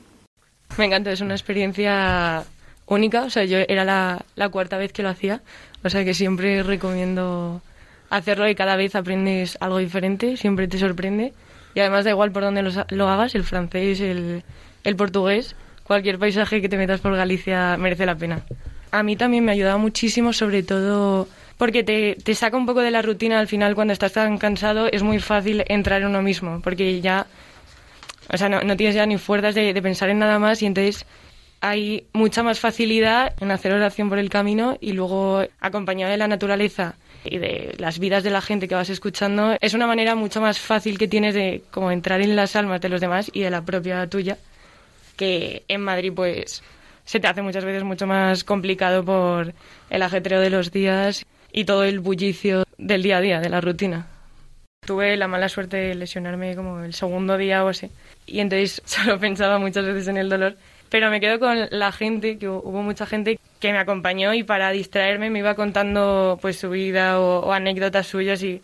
Me 0.78 0.86
encanta, 0.86 1.12
es 1.12 1.20
una 1.20 1.34
experiencia 1.34 2.44
única, 2.86 3.24
o 3.24 3.30
sea, 3.30 3.44
yo 3.44 3.58
era 3.68 3.84
la, 3.84 4.24
la 4.36 4.48
cuarta 4.48 4.78
vez 4.78 4.92
que 4.92 5.02
lo 5.02 5.10
hacía, 5.10 5.42
o 5.84 5.90
sea 5.90 6.04
que 6.04 6.14
siempre 6.14 6.62
recomiendo 6.62 7.60
hacerlo 8.10 8.48
y 8.48 8.54
cada 8.54 8.76
vez 8.76 8.94
aprendes 8.94 9.56
algo 9.60 9.78
diferente, 9.78 10.36
siempre 10.36 10.68
te 10.68 10.78
sorprende 10.78 11.32
y 11.74 11.80
además 11.80 12.04
da 12.04 12.10
igual 12.10 12.32
por 12.32 12.42
dónde 12.42 12.62
lo, 12.62 13.08
hagas, 13.08 13.34
el 13.34 13.44
francés, 13.44 14.00
el, 14.00 14.42
el 14.84 14.96
portugués, 14.96 15.54
cualquier 15.84 16.18
paisaje 16.18 16.62
que 16.62 16.68
te 16.68 16.78
metas 16.78 17.00
por 17.00 17.14
Galicia 17.14 17.76
merece 17.76 18.06
la 18.06 18.14
pena. 18.14 18.40
A 18.90 19.02
mí 19.02 19.16
también 19.16 19.44
me 19.44 19.52
ha 19.52 19.54
ayudado 19.54 19.78
muchísimo, 19.78 20.32
sobre 20.32 20.62
todo 20.62 21.28
porque 21.58 21.82
te, 21.82 22.16
te, 22.22 22.34
saca 22.34 22.56
un 22.56 22.66
poco 22.66 22.80
de 22.80 22.90
la 22.90 23.02
rutina 23.02 23.38
al 23.38 23.46
final 23.46 23.74
cuando 23.74 23.92
estás 23.92 24.12
tan 24.12 24.38
cansado 24.38 24.88
es 24.90 25.02
muy 25.02 25.18
fácil 25.18 25.64
entrar 25.68 26.02
en 26.02 26.08
uno 26.08 26.22
mismo 26.22 26.60
porque 26.62 27.00
ya 27.00 27.26
o 28.32 28.36
sea 28.36 28.48
no, 28.48 28.60
no 28.62 28.76
tienes 28.76 28.94
ya 28.94 29.06
ni 29.06 29.16
fuerzas 29.16 29.54
de, 29.54 29.72
de, 29.72 29.82
pensar 29.82 30.10
en 30.10 30.18
nada 30.18 30.38
más 30.38 30.60
y 30.62 30.66
entonces 30.66 31.06
hay 31.60 32.06
mucha 32.12 32.42
más 32.42 32.60
facilidad 32.60 33.32
en 33.40 33.50
hacer 33.50 33.72
oración 33.72 34.08
por 34.10 34.18
el 34.18 34.28
camino 34.28 34.76
y 34.80 34.92
luego 34.92 35.44
acompañado 35.60 36.10
de 36.10 36.18
la 36.18 36.28
naturaleza 36.28 36.96
y 37.30 37.38
de 37.38 37.74
las 37.78 37.98
vidas 37.98 38.22
de 38.24 38.30
la 38.30 38.40
gente 38.40 38.68
que 38.68 38.74
vas 38.74 38.90
escuchando 38.90 39.56
es 39.60 39.74
una 39.74 39.86
manera 39.86 40.14
mucho 40.14 40.40
más 40.40 40.58
fácil 40.58 40.98
que 40.98 41.08
tienes 41.08 41.34
de 41.34 41.62
como 41.70 41.90
entrar 41.90 42.20
en 42.20 42.36
las 42.36 42.56
almas 42.56 42.80
de 42.80 42.88
los 42.88 43.00
demás 43.00 43.30
y 43.32 43.40
de 43.40 43.50
la 43.50 43.64
propia 43.64 44.08
tuya 44.08 44.38
que 45.16 45.64
en 45.68 45.80
Madrid 45.82 46.12
pues 46.14 46.62
se 47.04 47.20
te 47.20 47.28
hace 47.28 47.42
muchas 47.42 47.64
veces 47.64 47.84
mucho 47.84 48.06
más 48.06 48.44
complicado 48.44 49.04
por 49.04 49.54
el 49.90 50.02
ajetreo 50.02 50.40
de 50.40 50.50
los 50.50 50.72
días 50.72 51.24
y 51.52 51.64
todo 51.64 51.84
el 51.84 52.00
bullicio 52.00 52.64
del 52.78 53.02
día 53.02 53.18
a 53.18 53.20
día, 53.20 53.40
de 53.40 53.48
la 53.48 53.60
rutina. 53.60 54.06
Tuve 54.84 55.16
la 55.16 55.28
mala 55.28 55.48
suerte 55.48 55.76
de 55.76 55.94
lesionarme 55.94 56.54
como 56.54 56.80
el 56.80 56.94
segundo 56.94 57.36
día 57.36 57.64
o 57.64 57.68
así 57.68 57.90
y 58.26 58.40
entonces 58.40 58.82
solo 58.84 59.18
pensaba 59.18 59.58
muchas 59.58 59.84
veces 59.84 60.08
en 60.08 60.16
el 60.16 60.28
dolor 60.28 60.56
pero 60.90 61.10
me 61.10 61.20
quedo 61.20 61.38
con 61.38 61.68
la 61.70 61.92
gente, 61.92 62.38
que 62.38 62.48
hubo 62.48 62.82
mucha 62.82 63.06
gente 63.06 63.38
que 63.60 63.72
me 63.72 63.78
acompañó 63.78 64.34
y 64.34 64.42
para 64.42 64.70
distraerme 64.70 65.30
me 65.30 65.40
iba 65.40 65.54
contando 65.54 66.38
pues 66.40 66.58
su 66.58 66.70
vida 66.70 67.20
o, 67.20 67.52
anécdotas 67.52 68.06
suyas 68.06 68.42
y 68.42 68.62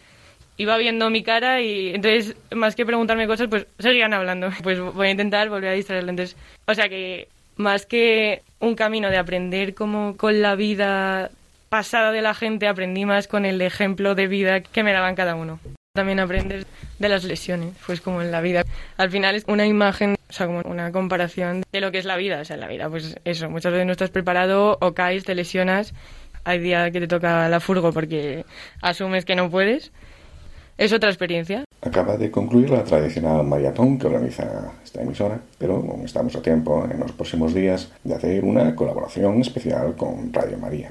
iba 0.57 0.77
viendo 0.77 1.11
mi 1.11 1.23
cara 1.23 1.61
y 1.61 1.95
entonces 1.95 2.37
más 2.55 2.77
que 2.77 2.87
preguntarme 2.87 3.27
cosas 3.27 3.49
pues 3.49 3.67
seguían 3.79 4.13
hablando. 4.13 4.51
Pues 4.63 4.81
voy 4.81 5.09
a 5.09 5.11
intentar 5.11 5.49
volver 5.49 5.71
a 5.71 5.75
distraerle. 5.75 6.11
Entonces, 6.11 6.37
o 6.67 6.75
sea 6.75 6.89
que 6.89 7.29
más 7.57 7.87
que 7.87 8.43
un 8.61 8.75
camino 8.75 9.11
de 9.11 9.19
aprender 9.19 9.75
como 9.75 10.17
con 10.17 10.43
la 10.43 10.55
vida 10.55 11.31
pasada 11.69 12.13
de 12.13 12.21
la 12.23 12.35
gente, 12.35 12.69
aprendí 12.69 13.07
más 13.07 13.27
con 13.27 13.47
el 13.47 13.61
ejemplo 13.63 14.15
de 14.15 14.27
vida 14.27 14.61
que 14.61 14.83
me 14.83 14.93
daban 14.93 15.15
cada 15.15 15.35
uno. 15.35 15.59
También 15.95 16.21
aprendes 16.21 16.65
de 16.99 17.09
las 17.11 17.23
lesiones, 17.25 17.75
pues 17.85 18.01
como 18.01 18.23
en 18.23 18.33
la 18.33 18.41
vida. 18.41 18.65
Al 18.97 19.11
final 19.11 19.35
es 19.35 19.45
una 19.47 19.67
imagen, 19.67 20.17
o 20.31 20.33
sea, 20.33 20.47
como 20.47 20.63
una 20.65 20.91
comparación 20.91 21.65
de 21.71 21.81
lo 21.83 21.93
que 21.93 21.99
es 21.99 22.07
la 22.07 22.17
vida. 22.17 22.41
O 22.41 22.45
sea, 22.47 22.55
en 22.55 22.61
la 22.61 22.69
vida, 22.69 22.89
pues 22.89 23.17
eso, 23.27 23.51
muchas 23.51 23.73
veces 23.73 23.85
no 23.85 23.93
estás 23.93 24.09
preparado 24.09 24.79
o 24.81 24.95
caes, 24.95 25.25
te 25.25 25.35
lesionas. 25.35 25.93
Hay 26.45 26.61
días 26.61 26.91
que 26.93 27.01
te 27.01 27.09
toca 27.09 27.47
la 27.51 27.61
furgo 27.61 27.93
porque 27.93 28.47
asumes 28.81 29.27
que 29.27 29.37
no 29.37 29.51
puedes. 29.51 29.93
Es 30.79 30.95
otra 30.95 31.11
experiencia. 31.11 31.65
Acaba 31.83 32.17
de 32.17 32.31
concluir 32.31 32.71
la 32.71 32.85
tradicional 32.85 33.45
maratón 33.45 33.99
que 33.99 34.07
organiza 34.07 34.73
esta 34.83 35.03
emisora, 35.03 35.41
pero 35.59 35.85
estamos 36.03 36.35
a 36.37 36.41
tiempo 36.41 36.89
en 36.91 37.01
los 37.01 37.13
próximos 37.13 37.53
días 37.53 37.93
de 38.03 38.15
hacer 38.15 38.45
una 38.45 38.75
colaboración 38.75 39.43
especial 39.43 39.95
con 39.95 40.33
Radio 40.33 40.57
María. 40.57 40.91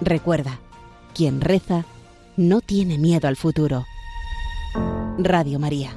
Recuerda, 0.00 0.58
quien 1.14 1.40
reza 1.40 1.84
no 2.36 2.60
tiene 2.60 2.98
miedo 2.98 3.28
al 3.28 3.36
futuro. 3.36 3.84
Radio 5.18 5.58
María. 5.58 5.96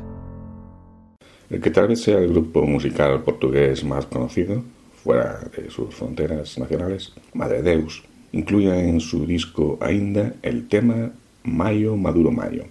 El 1.50 1.62
que 1.62 1.72
tal 1.72 1.88
vez 1.88 2.02
sea 2.02 2.20
el 2.20 2.30
grupo 2.30 2.64
musical 2.66 3.24
portugués 3.24 3.84
más 3.84 4.06
conocido, 4.06 4.64
fuera 5.04 5.40
de 5.56 5.72
sus 5.72 5.96
fronteras 5.96 6.58
nacionales, 6.58 7.14
Madre 7.34 7.62
Deus, 7.62 8.04
incluye 8.34 8.88
en 8.88 9.00
su 9.00 9.26
disco 9.26 9.78
Ainda 9.82 10.34
el 10.42 10.68
tema 10.68 11.12
Mayo 11.44 11.96
Maduro 11.96 12.32
Mayo 12.32 12.66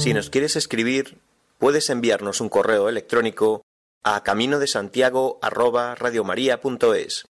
Si 0.00 0.14
nos 0.14 0.30
quieres 0.30 0.56
escribir, 0.56 1.18
puedes 1.58 1.90
enviarnos 1.90 2.40
un 2.40 2.48
correo 2.48 2.88
electrónico 2.88 3.66
a 4.02 4.22
camino 4.22 4.58
de 4.58 4.66
Santiago 4.66 5.38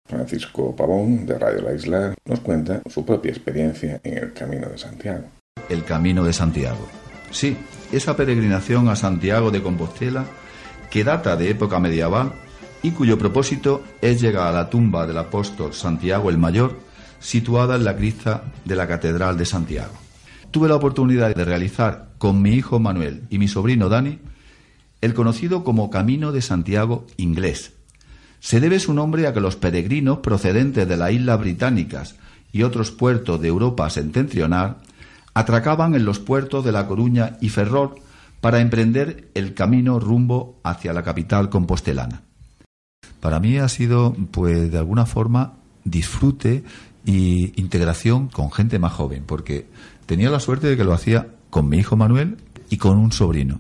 Francisco 0.07 0.75
Pavón 0.75 1.27
de 1.27 1.37
Radio 1.37 1.61
La 1.61 1.75
Isla 1.75 2.15
nos 2.25 2.39
cuenta 2.39 2.81
su 2.89 3.05
propia 3.05 3.29
experiencia 3.29 4.01
en 4.03 4.17
el 4.17 4.33
Camino 4.33 4.67
de 4.67 4.79
Santiago. 4.79 5.25
El 5.69 5.83
Camino 5.83 6.23
de 6.23 6.33
Santiago. 6.33 6.89
Sí, 7.29 7.55
esa 7.91 8.17
peregrinación 8.17 8.89
a 8.89 8.95
Santiago 8.95 9.51
de 9.51 9.61
Compostela 9.61 10.25
que 10.89 11.03
data 11.03 11.35
de 11.35 11.51
época 11.51 11.79
medieval 11.79 12.33
y 12.81 12.93
cuyo 12.93 13.19
propósito 13.19 13.83
es 14.01 14.19
llegar 14.19 14.47
a 14.47 14.51
la 14.51 14.71
tumba 14.71 15.05
del 15.05 15.19
apóstol 15.19 15.71
Santiago 15.75 16.31
el 16.31 16.39
Mayor, 16.39 16.79
situada 17.19 17.75
en 17.75 17.85
la 17.85 17.95
crista 17.95 18.45
de 18.65 18.75
la 18.75 18.87
Catedral 18.87 19.37
de 19.37 19.45
Santiago. 19.45 20.04
Tuve 20.55 20.69
la 20.69 20.75
oportunidad 20.75 21.35
de 21.35 21.43
realizar 21.43 22.11
con 22.17 22.41
mi 22.41 22.51
hijo 22.51 22.79
Manuel 22.79 23.23
y 23.29 23.39
mi 23.39 23.49
sobrino 23.49 23.89
Dani 23.89 24.19
el 25.01 25.13
conocido 25.13 25.65
como 25.65 25.89
Camino 25.89 26.31
de 26.31 26.41
Santiago 26.41 27.05
inglés. 27.17 27.73
Se 28.39 28.61
debe 28.61 28.79
su 28.79 28.93
nombre 28.93 29.27
a 29.27 29.33
que 29.33 29.41
los 29.41 29.57
peregrinos 29.57 30.19
procedentes 30.19 30.87
de 30.87 30.95
las 30.95 31.11
islas 31.11 31.41
británicas 31.41 32.15
y 32.53 32.63
otros 32.63 32.91
puertos 32.91 33.41
de 33.41 33.49
Europa 33.49 33.89
septentrional 33.89 34.77
atracaban 35.33 35.93
en 35.93 36.05
los 36.05 36.19
puertos 36.19 36.63
de 36.63 36.71
La 36.71 36.87
Coruña 36.87 37.35
y 37.41 37.49
Ferrol 37.49 37.95
para 38.39 38.61
emprender 38.61 39.27
el 39.33 39.55
camino 39.55 39.99
rumbo 39.99 40.61
hacia 40.63 40.93
la 40.93 41.03
capital 41.03 41.49
compostelana. 41.49 42.21
Para 43.19 43.41
mí 43.41 43.57
ha 43.57 43.67
sido, 43.67 44.15
pues, 44.31 44.71
de 44.71 44.77
alguna 44.77 45.05
forma, 45.05 45.55
disfrute 45.83 46.63
y 47.05 47.59
integración 47.59 48.29
con 48.29 48.51
gente 48.51 48.79
más 48.79 48.93
joven, 48.93 49.23
porque 49.25 49.67
tenía 50.05 50.29
la 50.29 50.39
suerte 50.39 50.67
de 50.67 50.77
que 50.77 50.83
lo 50.83 50.93
hacía 50.93 51.27
con 51.49 51.69
mi 51.69 51.77
hijo 51.77 51.95
Manuel 51.95 52.37
y 52.69 52.77
con 52.77 52.97
un 52.97 53.11
sobrino. 53.11 53.59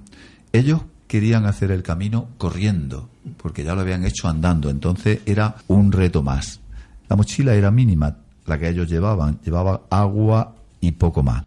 Ellos 0.51 0.81
querían 1.07 1.45
hacer 1.45 1.71
el 1.71 1.83
camino 1.83 2.29
corriendo, 2.37 3.09
porque 3.37 3.63
ya 3.63 3.75
lo 3.75 3.81
habían 3.81 4.05
hecho 4.05 4.27
andando, 4.27 4.69
entonces 4.69 5.19
era 5.25 5.55
un 5.67 5.91
reto 5.91 6.23
más. 6.23 6.59
La 7.07 7.15
mochila 7.15 7.53
era 7.53 7.71
mínima, 7.71 8.17
la 8.45 8.57
que 8.57 8.69
ellos 8.69 8.89
llevaban, 8.89 9.39
llevaba 9.43 9.81
agua 9.89 10.55
y 10.81 10.91
poco 10.93 11.23
más. 11.23 11.45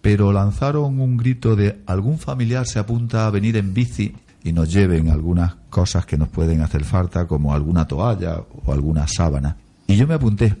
Pero 0.00 0.32
lanzaron 0.32 1.00
un 1.00 1.16
grito 1.16 1.54
de 1.54 1.80
algún 1.86 2.18
familiar 2.18 2.66
se 2.66 2.80
apunta 2.80 3.26
a 3.26 3.30
venir 3.30 3.56
en 3.56 3.72
bici 3.72 4.14
y 4.42 4.52
nos 4.52 4.72
lleven 4.72 5.10
algunas 5.10 5.54
cosas 5.70 6.04
que 6.04 6.18
nos 6.18 6.28
pueden 6.28 6.60
hacer 6.60 6.84
falta, 6.84 7.26
como 7.26 7.54
alguna 7.54 7.86
toalla 7.86 8.42
o 8.64 8.72
alguna 8.72 9.06
sábana. 9.06 9.56
Y 9.86 9.96
yo 9.96 10.08
me 10.08 10.14
apunté, 10.14 10.56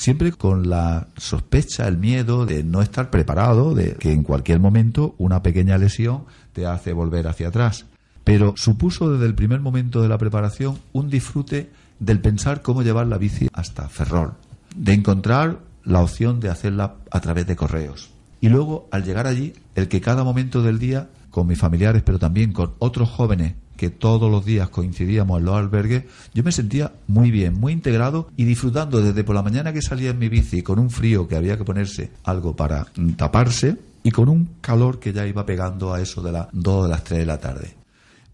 siempre 0.00 0.32
con 0.32 0.70
la 0.70 1.08
sospecha, 1.18 1.86
el 1.86 1.98
miedo 1.98 2.46
de 2.46 2.64
no 2.64 2.80
estar 2.80 3.10
preparado, 3.10 3.74
de 3.74 3.96
que 3.96 4.12
en 4.12 4.22
cualquier 4.22 4.58
momento 4.58 5.14
una 5.18 5.42
pequeña 5.42 5.76
lesión 5.76 6.24
te 6.54 6.64
hace 6.64 6.94
volver 6.94 7.28
hacia 7.28 7.48
atrás. 7.48 7.84
Pero 8.24 8.54
supuso 8.56 9.12
desde 9.12 9.26
el 9.26 9.34
primer 9.34 9.60
momento 9.60 10.00
de 10.00 10.08
la 10.08 10.16
preparación 10.16 10.78
un 10.94 11.10
disfrute 11.10 11.68
del 11.98 12.18
pensar 12.18 12.62
cómo 12.62 12.82
llevar 12.82 13.08
la 13.08 13.18
bici 13.18 13.48
hasta 13.52 13.90
Ferrol, 13.90 14.32
de 14.74 14.94
encontrar 14.94 15.58
la 15.84 16.00
opción 16.00 16.40
de 16.40 16.48
hacerla 16.48 16.94
a 17.10 17.20
través 17.20 17.46
de 17.46 17.56
correos. 17.56 18.08
Y 18.40 18.48
luego, 18.48 18.88
al 18.92 19.04
llegar 19.04 19.26
allí, 19.26 19.52
el 19.74 19.88
que 19.88 20.00
cada 20.00 20.24
momento 20.24 20.62
del 20.62 20.78
día, 20.78 21.10
con 21.28 21.46
mis 21.46 21.58
familiares, 21.58 22.02
pero 22.02 22.18
también 22.18 22.54
con 22.54 22.72
otros 22.78 23.10
jóvenes 23.10 23.52
que 23.80 23.88
todos 23.88 24.30
los 24.30 24.44
días 24.44 24.68
coincidíamos 24.68 25.38
en 25.38 25.46
los 25.46 25.56
albergues, 25.56 26.04
yo 26.34 26.44
me 26.44 26.52
sentía 26.52 26.92
muy 27.06 27.30
bien, 27.30 27.54
muy 27.54 27.72
integrado 27.72 28.28
y 28.36 28.44
disfrutando 28.44 29.00
desde 29.00 29.24
por 29.24 29.34
la 29.34 29.42
mañana 29.42 29.72
que 29.72 29.80
salía 29.80 30.10
en 30.10 30.18
mi 30.18 30.28
bici 30.28 30.60
con 30.60 30.78
un 30.78 30.90
frío 30.90 31.26
que 31.26 31.34
había 31.34 31.56
que 31.56 31.64
ponerse 31.64 32.10
algo 32.24 32.54
para 32.54 32.88
taparse, 33.16 33.78
y 34.02 34.10
con 34.10 34.28
un 34.28 34.50
calor 34.60 34.98
que 34.98 35.14
ya 35.14 35.26
iba 35.26 35.46
pegando 35.46 35.94
a 35.94 36.00
eso 36.02 36.20
de 36.20 36.30
las 36.30 36.48
2 36.52 36.82
de 36.82 36.88
las 36.90 37.04
3 37.04 37.20
de 37.20 37.26
la 37.26 37.40
tarde. 37.40 37.74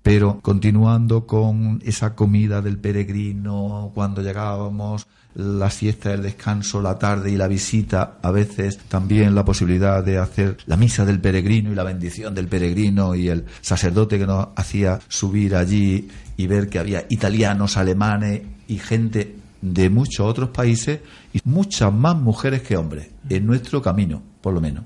Pero 0.03 0.41
continuando 0.41 1.29
con 1.29 1.81
esa 1.85 2.17
comida 2.17 2.61
del 2.61 2.79
peregrino, 2.79 3.93
cuando 3.95 4.23
llegábamos, 4.23 5.07
la 5.37 5.70
siesta, 5.70 6.14
el 6.14 6.22
descanso, 6.22 6.81
la 6.81 6.99
tarde 6.99 7.31
y 7.31 7.37
la 7.37 7.46
visita, 7.46 8.18
a 8.22 8.31
veces 8.31 8.79
también 8.88 9.35
la 9.35 9.44
posibilidad 9.44 10.03
de 10.03 10.18
hacer 10.18 10.57
la 10.66 10.77
misa 10.77 11.05
del 11.05 11.20
peregrino 11.20 11.70
y 11.70 11.75
la 11.75 11.85
bendición 11.85 12.35
del 12.35 12.49
peregrino 12.49 13.14
y 13.14 13.29
el 13.29 13.44
sacerdote 13.61 14.18
que 14.18 14.27
nos 14.27 14.49
hacía 14.57 14.99
subir 15.09 15.55
allí 15.55 16.09
y 16.38 16.46
ver 16.46 16.68
que 16.68 16.79
había 16.79 17.05
italianos, 17.11 17.77
alemanes 17.77 18.42
y 18.66 18.79
gente 18.79 19.37
de 19.61 19.90
muchos 19.90 20.27
otros 20.27 20.51
países 20.51 21.01
y 21.35 21.40
muchas 21.44 21.92
más 21.92 22.16
mujeres 22.16 22.62
que 22.62 22.77
hombres 22.77 23.09
en 23.29 23.46
nuestro 23.46 23.83
camino, 23.83 24.22
por 24.40 24.55
lo 24.55 24.61
menos. 24.61 24.85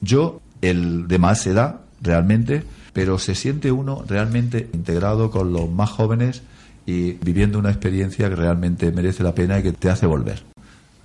Yo, 0.00 0.40
el 0.62 1.06
de 1.06 1.18
más 1.18 1.46
edad, 1.46 1.80
realmente, 2.00 2.64
pero 2.94 3.18
se 3.18 3.34
siente 3.34 3.72
uno 3.72 4.04
realmente 4.06 4.70
integrado 4.72 5.30
con 5.30 5.52
los 5.52 5.68
más 5.70 5.90
jóvenes 5.90 6.42
y 6.86 7.12
viviendo 7.12 7.58
una 7.58 7.70
experiencia 7.70 8.28
que 8.28 8.36
realmente 8.36 8.92
merece 8.92 9.22
la 9.22 9.34
pena 9.34 9.58
y 9.58 9.62
que 9.62 9.72
te 9.72 9.90
hace 9.90 10.06
volver. 10.06 10.42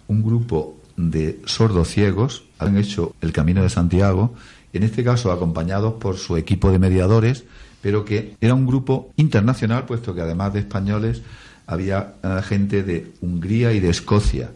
Un 0.08 0.24
grupo 0.24 0.78
de 0.98 1.40
sordos 1.46 1.88
ciegos 1.90 2.44
han 2.58 2.78
hecho 2.78 3.16
el 3.22 3.32
Camino 3.32 3.64
de 3.64 3.70
Santiago, 3.70 4.34
en 4.74 4.84
este 4.84 5.04
caso 5.04 5.32
acompañados 5.32 5.94
por 5.94 6.18
su 6.18 6.38
equipo 6.38 6.72
de 6.72 6.80
mediadores, 6.80 7.46
pero 7.82 8.04
que 8.04 8.36
era 8.42 8.54
un 8.54 8.68
grupo 8.68 9.12
internacional, 9.16 9.86
puesto 9.86 10.14
que 10.14 10.22
además 10.22 10.54
de 10.54 10.60
españoles 10.60 11.22
había 11.66 12.16
eh, 12.24 12.42
gente 12.44 12.84
de 12.84 13.14
Hungría 13.22 13.72
y 13.72 13.80
de 13.80 13.90
Escocia, 13.90 14.52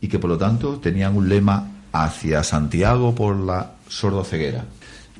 y 0.00 0.08
que 0.08 0.18
por 0.18 0.30
lo 0.30 0.38
tanto 0.38 0.78
tenían 0.80 1.16
un 1.16 1.28
lema 1.28 1.70
hacia 1.92 2.42
Santiago 2.42 3.14
por 3.14 3.36
la 3.36 3.74
sordoceguera. 3.88 4.64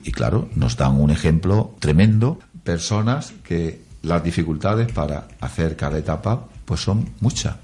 Y 0.03 0.11
claro, 0.11 0.49
nos 0.57 0.77
dan 0.77 1.01
un 1.01 1.11
ejemplo 1.11 1.75
tremendo, 1.79 2.40
personas 2.64 3.33
que 3.45 3.84
las 4.05 4.23
dificultades 4.23 4.93
para 4.93 5.29
hacer 5.40 5.77
cada 5.77 5.99
etapa 5.99 6.47
pues 6.64 6.81
son 6.81 7.11
muchas. 7.21 7.57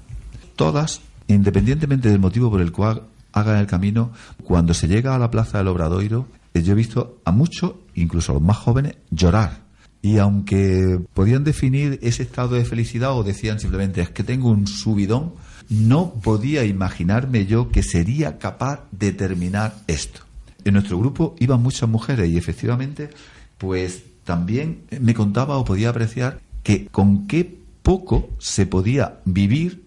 Todas, 0.55 1.01
independientemente 1.27 2.09
del 2.09 2.19
motivo 2.19 2.51
por 2.51 2.61
el 2.61 2.71
cual 2.71 3.03
hagan 3.31 3.57
el 3.57 3.67
camino, 3.67 4.11
cuando 4.43 4.73
se 4.73 4.87
llega 4.87 5.15
a 5.15 5.19
la 5.19 5.31
plaza 5.31 5.57
del 5.57 5.69
Obradoiro, 5.69 6.27
eh, 6.53 6.61
yo 6.61 6.73
he 6.73 6.75
visto 6.75 7.21
a 7.25 7.31
muchos, 7.31 7.73
incluso 7.95 8.31
a 8.31 8.35
los 8.35 8.43
más 8.43 8.57
jóvenes, 8.57 8.95
llorar. 9.09 9.61
Y 10.01 10.17
aunque 10.17 10.99
podían 11.13 11.43
definir 11.43 11.99
ese 12.01 12.23
estado 12.23 12.55
de 12.55 12.65
felicidad 12.65 13.13
o 13.13 13.23
decían 13.23 13.59
simplemente 13.59 14.01
es 14.01 14.09
que 14.09 14.23
tengo 14.23 14.49
un 14.49 14.67
subidón, 14.67 15.33
no 15.69 16.15
podía 16.15 16.65
imaginarme 16.65 17.45
yo 17.45 17.69
que 17.69 17.83
sería 17.83 18.39
capaz 18.39 18.81
de 18.91 19.11
terminar 19.13 19.75
esto 19.87 20.21
en 20.65 20.73
nuestro 20.73 20.99
grupo 20.99 21.35
iban 21.39 21.61
muchas 21.61 21.89
mujeres 21.89 22.29
y 22.29 22.37
efectivamente, 22.37 23.09
pues 23.57 24.03
también 24.23 24.83
me 24.99 25.13
contaba 25.13 25.57
o 25.57 25.65
podía 25.65 25.89
apreciar 25.89 26.39
que 26.63 26.87
con 26.87 27.27
qué 27.27 27.59
poco 27.83 28.29
se 28.39 28.65
podía 28.65 29.19
vivir 29.25 29.83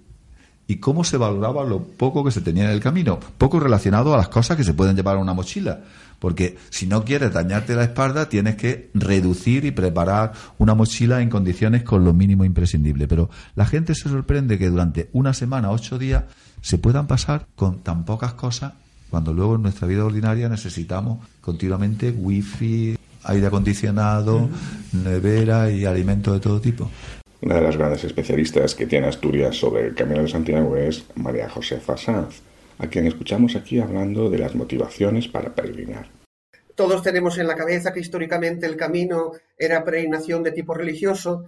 y 0.66 0.76
cómo 0.76 1.04
se 1.04 1.16
valoraba 1.16 1.64
lo 1.64 1.82
poco 1.82 2.24
que 2.24 2.30
se 2.30 2.40
tenía 2.40 2.64
en 2.64 2.70
el 2.70 2.80
camino, 2.80 3.20
poco 3.38 3.60
relacionado 3.60 4.14
a 4.14 4.16
las 4.16 4.28
cosas 4.28 4.56
que 4.56 4.64
se 4.64 4.74
pueden 4.74 4.96
llevar 4.96 5.16
a 5.16 5.20
una 5.20 5.34
mochila, 5.34 5.80
porque 6.18 6.56
si 6.70 6.86
no 6.86 7.04
quieres 7.04 7.32
dañarte 7.32 7.74
la 7.74 7.84
espalda 7.84 8.28
tienes 8.28 8.56
que 8.56 8.90
reducir 8.94 9.66
y 9.66 9.72
preparar 9.72 10.32
una 10.58 10.74
mochila 10.74 11.20
en 11.20 11.28
condiciones 11.28 11.82
con 11.82 12.04
lo 12.04 12.14
mínimo 12.14 12.44
imprescindible, 12.44 13.06
pero 13.06 13.28
la 13.54 13.66
gente 13.66 13.94
se 13.94 14.08
sorprende 14.08 14.58
que 14.58 14.70
durante 14.70 15.10
una 15.12 15.34
semana, 15.34 15.70
ocho 15.70 15.98
días, 15.98 16.24
se 16.62 16.78
puedan 16.78 17.06
pasar 17.06 17.46
con 17.56 17.80
tan 17.80 18.04
pocas 18.04 18.32
cosas 18.32 18.72
cuando 19.10 19.34
luego 19.34 19.56
en 19.56 19.62
nuestra 19.62 19.86
vida 19.86 20.04
ordinaria 20.04 20.48
necesitamos 20.48 21.24
continuamente 21.40 22.10
wifi, 22.10 22.96
aire 23.24 23.46
acondicionado, 23.46 24.48
nevera 24.92 25.70
y 25.70 25.84
alimentos 25.84 26.34
de 26.34 26.40
todo 26.40 26.60
tipo. 26.60 26.90
Una 27.40 27.56
de 27.56 27.62
las 27.62 27.76
grandes 27.76 28.04
especialistas 28.04 28.74
que 28.74 28.86
tiene 28.86 29.06
Asturias 29.06 29.56
sobre 29.56 29.88
el 29.88 29.94
Camino 29.94 30.22
de 30.22 30.28
Santiago 30.28 30.76
es 30.76 31.04
María 31.14 31.48
Josefa 31.48 31.96
Sanz, 31.96 32.40
a 32.78 32.86
quien 32.86 33.06
escuchamos 33.06 33.54
aquí 33.54 33.80
hablando 33.80 34.30
de 34.30 34.38
las 34.38 34.54
motivaciones 34.54 35.28
para 35.28 35.54
peregrinar. 35.54 36.08
Todos 36.74 37.02
tenemos 37.02 37.38
en 37.38 37.46
la 37.46 37.54
cabeza 37.54 37.92
que 37.92 38.00
históricamente 38.00 38.66
el 38.66 38.76
camino 38.76 39.32
era 39.56 39.84
peregrinación 39.84 40.42
de 40.42 40.52
tipo 40.52 40.74
religioso, 40.74 41.44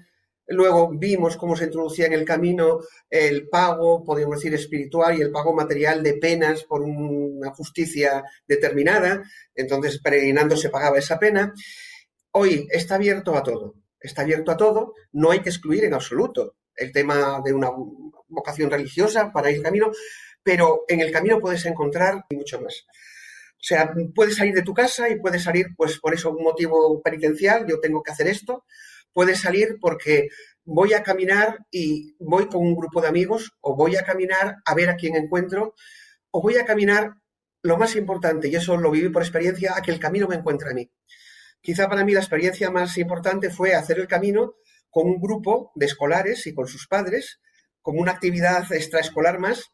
Luego 0.48 0.90
vimos 0.90 1.36
cómo 1.36 1.56
se 1.56 1.64
introducía 1.64 2.06
en 2.06 2.12
el 2.12 2.24
camino 2.24 2.80
el 3.10 3.48
pago, 3.48 4.04
podríamos 4.04 4.36
decir, 4.36 4.54
espiritual 4.54 5.18
y 5.18 5.22
el 5.22 5.32
pago 5.32 5.52
material 5.52 6.02
de 6.02 6.14
penas 6.14 6.62
por 6.62 6.82
una 6.82 7.50
justicia 7.50 8.22
determinada. 8.46 9.24
Entonces, 9.54 10.00
peregrinando 10.00 10.56
se 10.56 10.70
pagaba 10.70 10.98
esa 10.98 11.18
pena. 11.18 11.52
Hoy 12.32 12.68
está 12.70 12.94
abierto 12.94 13.36
a 13.36 13.42
todo. 13.42 13.74
Está 13.98 14.22
abierto 14.22 14.52
a 14.52 14.56
todo. 14.56 14.94
No 15.12 15.30
hay 15.30 15.40
que 15.40 15.48
excluir 15.48 15.84
en 15.84 15.94
absoluto 15.94 16.56
el 16.76 16.92
tema 16.92 17.40
de 17.44 17.52
una 17.52 17.70
vocación 18.28 18.70
religiosa 18.70 19.32
para 19.32 19.50
el 19.50 19.62
camino, 19.62 19.90
pero 20.42 20.84
en 20.86 21.00
el 21.00 21.10
camino 21.10 21.40
puedes 21.40 21.64
encontrar 21.66 22.24
mucho 22.30 22.60
más. 22.60 22.86
O 23.58 23.64
sea, 23.68 23.92
puedes 24.14 24.36
salir 24.36 24.54
de 24.54 24.62
tu 24.62 24.74
casa 24.74 25.08
y 25.08 25.18
puedes 25.18 25.42
salir, 25.42 25.68
pues, 25.76 25.98
por 25.98 26.14
eso 26.14 26.30
un 26.30 26.44
motivo 26.44 27.02
penitencial, 27.02 27.66
yo 27.66 27.80
tengo 27.80 28.02
que 28.02 28.12
hacer 28.12 28.28
esto, 28.28 28.64
puede 29.16 29.34
salir 29.34 29.78
porque 29.80 30.28
voy 30.62 30.92
a 30.92 31.02
caminar 31.02 31.60
y 31.70 32.14
voy 32.18 32.48
con 32.48 32.60
un 32.60 32.76
grupo 32.76 33.00
de 33.00 33.08
amigos 33.08 33.52
o 33.62 33.74
voy 33.74 33.96
a 33.96 34.02
caminar 34.02 34.56
a 34.66 34.74
ver 34.74 34.90
a 34.90 34.96
quién 34.96 35.16
encuentro 35.16 35.74
o 36.30 36.42
voy 36.42 36.58
a 36.58 36.66
caminar 36.66 37.14
lo 37.62 37.78
más 37.78 37.96
importante, 37.96 38.48
y 38.48 38.56
eso 38.56 38.76
lo 38.76 38.90
viví 38.90 39.08
por 39.08 39.22
experiencia, 39.22 39.72
a 39.74 39.80
que 39.80 39.90
el 39.90 39.98
camino 39.98 40.28
me 40.28 40.36
encuentre 40.36 40.70
a 40.70 40.74
mí. 40.74 40.92
Quizá 41.62 41.88
para 41.88 42.04
mí 42.04 42.12
la 42.12 42.20
experiencia 42.20 42.70
más 42.70 42.98
importante 42.98 43.48
fue 43.48 43.74
hacer 43.74 43.98
el 43.98 44.06
camino 44.06 44.56
con 44.90 45.06
un 45.06 45.18
grupo 45.18 45.72
de 45.74 45.86
escolares 45.86 46.46
y 46.46 46.52
con 46.52 46.68
sus 46.68 46.86
padres, 46.86 47.40
como 47.80 48.02
una 48.02 48.12
actividad 48.12 48.70
extraescolar 48.70 49.38
más. 49.38 49.64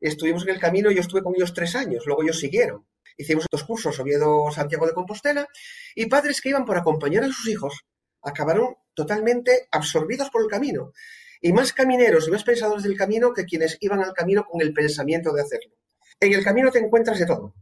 Estuvimos 0.00 0.44
en 0.44 0.50
el 0.50 0.60
camino, 0.60 0.92
yo 0.92 1.00
estuve 1.00 1.24
con 1.24 1.34
ellos 1.34 1.52
tres 1.52 1.74
años, 1.74 2.04
luego 2.06 2.22
ellos 2.22 2.38
siguieron. 2.38 2.86
Hicimos 3.16 3.46
dos 3.50 3.64
cursos, 3.64 3.98
Oviedo-Santiago 3.98 4.86
de 4.86 4.94
Compostela, 4.94 5.48
y 5.96 6.06
padres 6.06 6.40
que 6.40 6.50
iban 6.50 6.64
por 6.64 6.78
acompañar 6.78 7.24
a 7.24 7.26
sus 7.26 7.48
hijos 7.48 7.84
acabaron 8.24 8.76
totalmente 8.94 9.68
absorbidos 9.70 10.30
por 10.30 10.42
el 10.42 10.48
camino. 10.48 10.92
Y 11.40 11.52
más 11.52 11.72
camineros 11.72 12.26
y 12.26 12.30
más 12.30 12.44
pensadores 12.44 12.84
del 12.84 12.96
camino 12.96 13.32
que 13.32 13.44
quienes 13.44 13.76
iban 13.80 14.00
al 14.00 14.14
camino 14.14 14.44
con 14.44 14.62
el 14.62 14.72
pensamiento 14.72 15.32
de 15.32 15.42
hacerlo. 15.42 15.74
En 16.20 16.32
el 16.32 16.44
camino 16.44 16.70
te 16.70 16.78
encuentras 16.78 17.18
de 17.18 17.26
todo. 17.26 17.54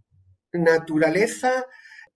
Naturaleza, 0.53 1.67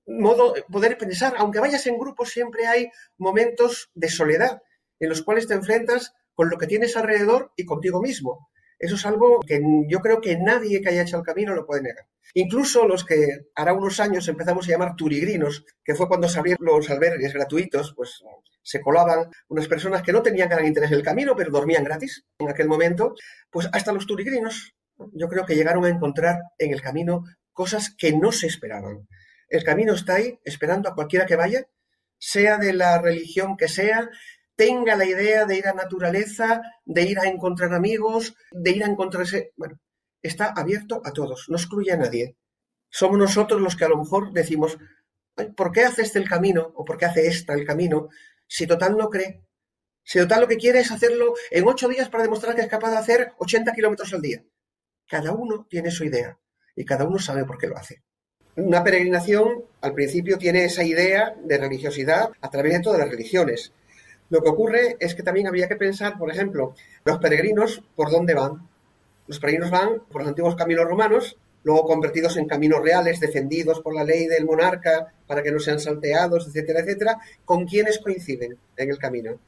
modo, 0.07 0.55
poder 0.71 0.97
pensar, 0.97 1.35
aunque 1.39 1.59
vayas 1.59 1.87
en 1.87 1.99
grupo, 1.99 2.25
siempre 2.25 2.67
hay 2.67 2.91
momentos 3.19 3.91
de 3.95 4.09
soledad 4.09 4.63
en 5.01 5.09
los 5.09 5.23
cuales 5.23 5.47
te 5.47 5.55
enfrentas 5.55 6.15
con 6.35 6.51
lo 6.51 6.59
que 6.59 6.67
tienes 6.67 6.97
alrededor 6.97 7.53
y 7.57 7.65
contigo 7.65 8.01
mismo. 8.01 8.49
Eso 8.79 8.95
es 8.95 9.07
algo 9.07 9.41
que 9.41 9.61
yo 9.89 10.01
creo 10.01 10.21
que 10.21 10.37
nadie 10.37 10.81
que 10.81 10.91
haya 10.91 11.03
hecho 11.03 11.17
el 11.17 11.23
camino 11.23 11.55
lo 11.55 11.67
puede 11.67 11.83
negar. 11.83 12.07
Incluso 12.35 12.87
los 12.87 13.05
que 13.05 13.47
hará 13.55 13.73
unos 13.73 13.99
años 14.01 14.29
empezamos 14.29 14.67
a 14.67 14.71
llamar 14.71 14.97
turigrinos, 14.97 15.65
que 15.83 15.95
fue 15.95 16.09
cuando 16.09 16.29
se 16.29 16.39
abrieron 16.39 16.67
los 16.67 16.91
albergues 16.91 17.33
gratuitos, 17.33 17.95
pues 17.97 18.23
se 18.63 18.81
colaban 18.81 19.31
unas 19.49 19.69
personas 19.69 20.03
que 20.03 20.13
no 20.13 20.23
tenían 20.23 20.49
gran 20.49 20.67
interés 20.67 20.91
en 20.91 20.99
el 20.99 21.05
camino, 21.05 21.35
pero 21.37 21.51
dormían 21.51 21.85
gratis 21.85 22.25
en 22.39 22.49
aquel 22.49 22.69
momento, 22.69 23.15
pues 23.51 23.69
hasta 23.73 23.93
los 23.93 24.07
turigrinos 24.07 24.75
yo 25.13 25.29
creo 25.29 25.47
que 25.47 25.55
llegaron 25.55 25.85
a 25.85 25.89
encontrar 25.89 26.41
en 26.59 26.73
el 26.73 26.83
camino 26.83 27.25
cosas 27.53 27.95
que 27.97 28.13
no 28.13 28.33
se 28.33 28.49
esperaban. 28.49 29.07
El 29.49 29.63
camino 29.63 29.95
está 29.95 30.17
ahí, 30.17 30.39
esperando 30.45 30.89
a 30.89 30.95
cualquiera 30.95 31.27
que 31.27 31.37
vaya, 31.37 31.67
sea 32.19 32.59
de 32.59 32.73
la 32.73 32.99
religión 33.01 33.57
que 33.57 33.69
sea, 33.69 34.11
tenga 34.57 34.97
la 34.97 35.05
idea 35.05 35.45
de 35.45 35.59
ir 35.59 35.69
a 35.69 35.75
naturaleza, 35.75 36.63
de 36.85 37.03
ir 37.03 37.19
a 37.19 37.29
encontrar 37.29 37.75
amigos, 37.75 38.35
de 38.51 38.71
ir 38.71 38.85
a 38.85 38.89
encontrarse. 38.89 39.53
Bueno, 39.57 39.79
está 40.23 40.47
abierto 40.47 41.01
a 41.05 41.13
todos, 41.13 41.47
no 41.49 41.57
excluye 41.57 41.93
a 41.93 41.97
nadie. 41.97 42.37
Somos 42.89 43.19
nosotros 43.19 43.61
los 43.61 43.77
que 43.77 43.85
a 43.85 43.89
lo 43.89 43.99
mejor 43.99 44.33
decimos, 44.33 44.79
¿por 45.57 45.73
qué 45.73 45.85
hace 45.85 46.03
este 46.03 46.19
el 46.19 46.29
camino? 46.29 46.73
¿O 46.75 46.85
por 46.85 46.97
qué 46.97 47.05
hace 47.05 47.27
esta 47.27 47.53
el 47.53 47.67
camino? 47.67 48.09
Si 48.47 48.67
total 48.67 48.97
no 48.97 49.11
cree. 49.11 49.43
Si 50.03 50.19
total 50.19 50.43
lo 50.43 50.49
que 50.49 50.57
quiere 50.57 50.81
es 50.81 50.91
hacerlo 50.91 51.35
en 51.51 51.67
ocho 51.67 51.89
días 51.89 52.09
para 52.09 52.23
demostrar 52.25 52.55
que 52.55 52.63
es 52.63 52.69
capaz 52.69 52.91
de 52.91 52.99
hacer 52.99 53.33
80 53.39 53.73
kilómetros 53.73 54.15
al 54.15 54.23
día. 54.23 54.45
Cada 55.09 55.33
uno 55.33 55.67
tiene 55.69 55.91
su 55.91 56.05
idea 56.05 56.39
y 56.75 56.85
cada 56.85 57.05
uno 57.05 57.19
sabe 57.19 57.45
por 57.45 57.59
qué 57.59 57.67
lo 57.67 57.77
hace. 57.77 58.03
Una 58.57 58.83
peregrinación 58.83 59.65
al 59.83 59.93
principio 59.93 60.39
tiene 60.39 60.65
esa 60.65 60.83
idea 60.83 61.35
de 61.45 61.59
religiosidad 61.59 62.31
a 62.41 62.51
través 62.51 62.73
de 62.73 62.81
todas 62.81 63.01
las 63.01 63.11
religiones. 63.11 63.73
Lo 64.29 64.43
que 64.43 64.49
ocurre 64.49 64.97
es 64.99 65.15
que 65.15 65.23
también 65.23 65.47
habría 65.47 65.69
que 65.69 65.77
pensar, 65.77 66.19
por 66.19 66.31
ejemplo, 66.31 66.75
los 67.05 67.19
peregrinos, 67.19 67.83
¿por 67.95 68.11
dónde 68.11 68.35
van? 68.35 68.69
Los 69.27 69.39
peregrinos 69.39 69.71
van 69.71 70.01
por 70.11 70.23
los 70.23 70.29
antiguos 70.29 70.57
caminos 70.57 70.87
romanos, 70.87 71.39
luego 71.63 71.85
convertidos 71.85 72.37
en 72.37 72.47
caminos 72.47 72.83
reales, 72.83 73.21
defendidos 73.21 73.81
por 73.81 73.95
la 73.95 74.05
ley 74.05 74.27
del 74.27 74.45
monarca 74.45 75.13
para 75.27 75.43
que 75.43 75.53
no 75.53 75.61
sean 75.61 75.81
salteados, 75.81 76.47
etcétera, 76.49 76.81
etcétera. 76.81 77.19
¿Con 77.45 77.67
quiénes 77.67 77.99
coinciden 77.99 78.57
en 78.77 78.91
el 78.91 78.99
camino? 78.99 79.39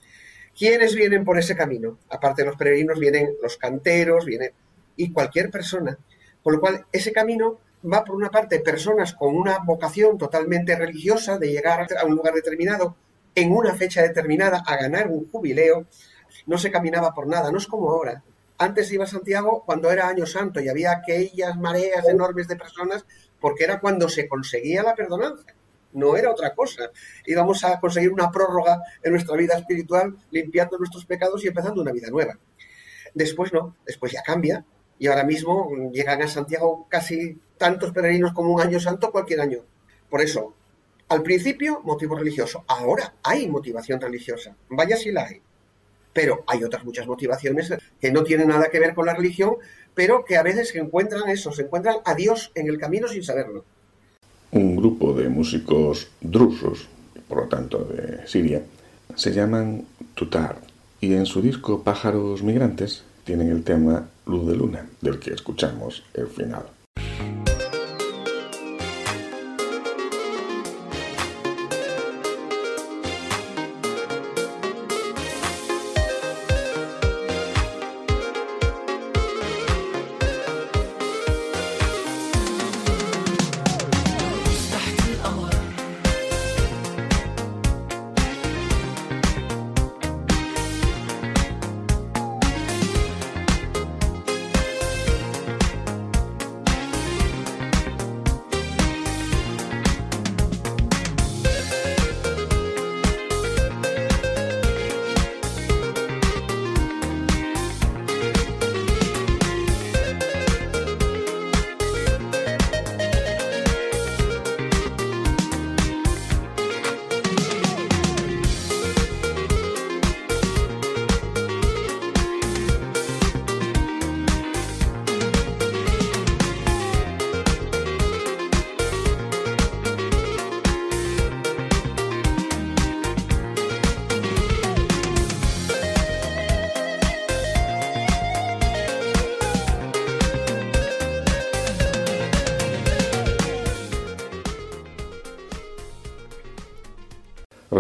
¿Quiénes 0.57 0.95
vienen 0.95 1.25
por 1.25 1.38
ese 1.38 1.55
camino? 1.55 1.99
Aparte 2.11 2.43
de 2.43 2.49
los 2.49 2.57
peregrinos 2.57 2.99
vienen 2.99 3.35
los 3.43 3.57
canteros, 3.57 4.25
vienen 4.25 4.53
y 4.97 5.12
cualquier 5.12 5.51
persona. 5.51 5.97
Por 6.43 6.55
lo 6.55 6.61
cual, 6.61 6.87
ese 6.93 7.12
camino 7.12 7.59
va 7.85 8.05
por 8.05 8.17
una 8.17 8.31
parte 8.31 8.59
personas 8.61 9.14
con 9.14 9.37
una 9.37 9.59
vocación 9.59 10.19
totalmente 10.19 10.75
religiosa 10.75 11.38
de 11.38 11.51
llegar 11.53 11.87
a 11.97 12.05
un 12.05 12.17
lugar 12.17 12.35
determinado 12.35 12.97
en 13.40 13.53
una 13.53 13.74
fecha 13.74 14.03
determinada 14.03 14.62
a 14.66 14.77
ganar 14.77 15.09
un 15.09 15.31
jubileo. 15.31 15.87
No 16.46 16.59
se 16.59 16.70
caminaba 16.70 17.14
por 17.14 17.27
nada, 17.27 17.51
no 17.51 17.59
es 17.59 17.66
como 17.66 17.90
ahora. 17.90 18.22
Antes 18.59 18.90
iba 18.92 19.05
a 19.05 19.07
Santiago 19.07 19.62
cuando 19.64 19.90
era 19.90 20.09
Año 20.09 20.27
Santo 20.27 20.61
y 20.61 20.68
había 20.68 20.92
aquellas 20.92 21.57
mareas 21.57 22.07
enormes 22.09 22.48
de 22.48 22.57
personas 22.57 23.07
porque 23.40 23.64
era 23.64 23.81
cuando 23.81 24.09
se 24.09 24.29
conseguía 24.29 24.83
la 24.83 24.94
perdonanza. 24.94 25.46
No 25.92 26.16
era 26.16 26.31
otra 26.31 26.55
cosa. 26.55 26.90
Íbamos 27.24 27.64
a 27.64 27.79
conseguir 27.81 28.12
una 28.12 28.31
prórroga 28.31 28.83
en 29.03 29.12
nuestra 29.12 29.37
vida 29.37 29.57
espiritual, 29.57 30.16
limpiando 30.31 30.77
nuestros 30.77 31.07
pecados 31.07 31.44
y 31.44 31.48
empezando 31.48 31.81
una 31.81 31.92
vida 31.92 32.11
nueva. 32.11 32.38
Después 33.14 33.53
no, 33.53 33.77
después 33.87 34.12
ya 34.12 34.22
cambia 34.22 34.64
y 34.98 35.07
ahora 35.07 35.24
mismo 35.24 35.70
llegan 35.92 36.22
a 36.22 36.29
Santiago 36.29 36.87
casi 36.90 37.38
tantos 37.57 37.92
peregrinos 37.92 38.33
como 38.33 38.53
un 38.53 38.61
año 38.61 38.81
santo 38.81 39.12
cualquier 39.12 39.40
año. 39.40 39.64
Por 40.11 40.20
eso, 40.20 40.55
al 41.09 41.23
principio, 41.23 41.81
motivo 41.85 42.16
religioso. 42.16 42.64
Ahora 42.66 43.14
hay 43.23 43.49
motivación 43.49 44.01
religiosa. 44.01 44.55
Vaya 44.68 44.97
si 44.97 45.11
la 45.11 45.27
hay. 45.27 45.40
Pero 46.12 46.44
hay 46.47 46.64
otras 46.64 46.85
muchas 46.85 47.07
motivaciones 47.07 47.73
que 48.01 48.12
no 48.12 48.25
tienen 48.25 48.49
nada 48.49 48.68
que 48.71 48.79
ver 48.79 48.94
con 48.94 49.07
la 49.07 49.14
religión, 49.14 49.55
pero 49.94 50.25
que 50.25 50.37
a 50.37 50.42
veces 50.42 50.68
se 50.68 50.79
encuentran 50.79 51.29
eso, 51.29 51.53
se 51.53 51.62
encuentran 51.62 51.97
a 52.05 52.14
Dios 52.14 52.53
en 52.55 52.68
el 52.68 52.79
camino 52.79 53.09
sin 53.09 53.23
saberlo. 53.23 53.64
Un 54.51 54.77
grupo 54.77 55.14
de 55.14 55.29
músicos 55.29 56.11
drusos, 56.21 56.88
por 57.29 57.38
lo 57.38 57.49
tanto 57.49 57.85
de 57.85 58.27
Siria, 58.27 58.62
se 59.14 59.33
llaman 59.33 59.85
Tutar 60.14 60.61
y 61.01 61.14
en 61.14 61.27
su 61.27 61.40
disco 61.40 61.83
Pájaros 61.83 62.42
Migrantes 62.42 63.05
tienen 63.25 63.51
el 63.51 63.62
tema 63.62 64.09
Luz 64.27 64.47
de 64.47 64.57
Luna, 64.57 64.87
del 65.01 65.18
que 65.18 65.33
escuchamos 65.33 66.05
el 66.14 66.27
final. 66.29 66.64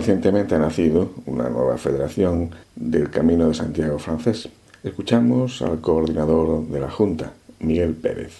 Recientemente 0.08 0.54
ha 0.54 0.58
nacido 0.58 1.10
una 1.26 1.50
nueva 1.50 1.76
federación 1.76 2.52
del 2.74 3.10
Camino 3.10 3.46
de 3.46 3.52
Santiago 3.52 3.98
francés. 3.98 4.48
Escuchamos 4.82 5.60
al 5.60 5.82
coordinador 5.82 6.66
de 6.66 6.80
la 6.80 6.90
Junta, 6.90 7.34
Miguel 7.60 7.92
Pérez 7.92 8.32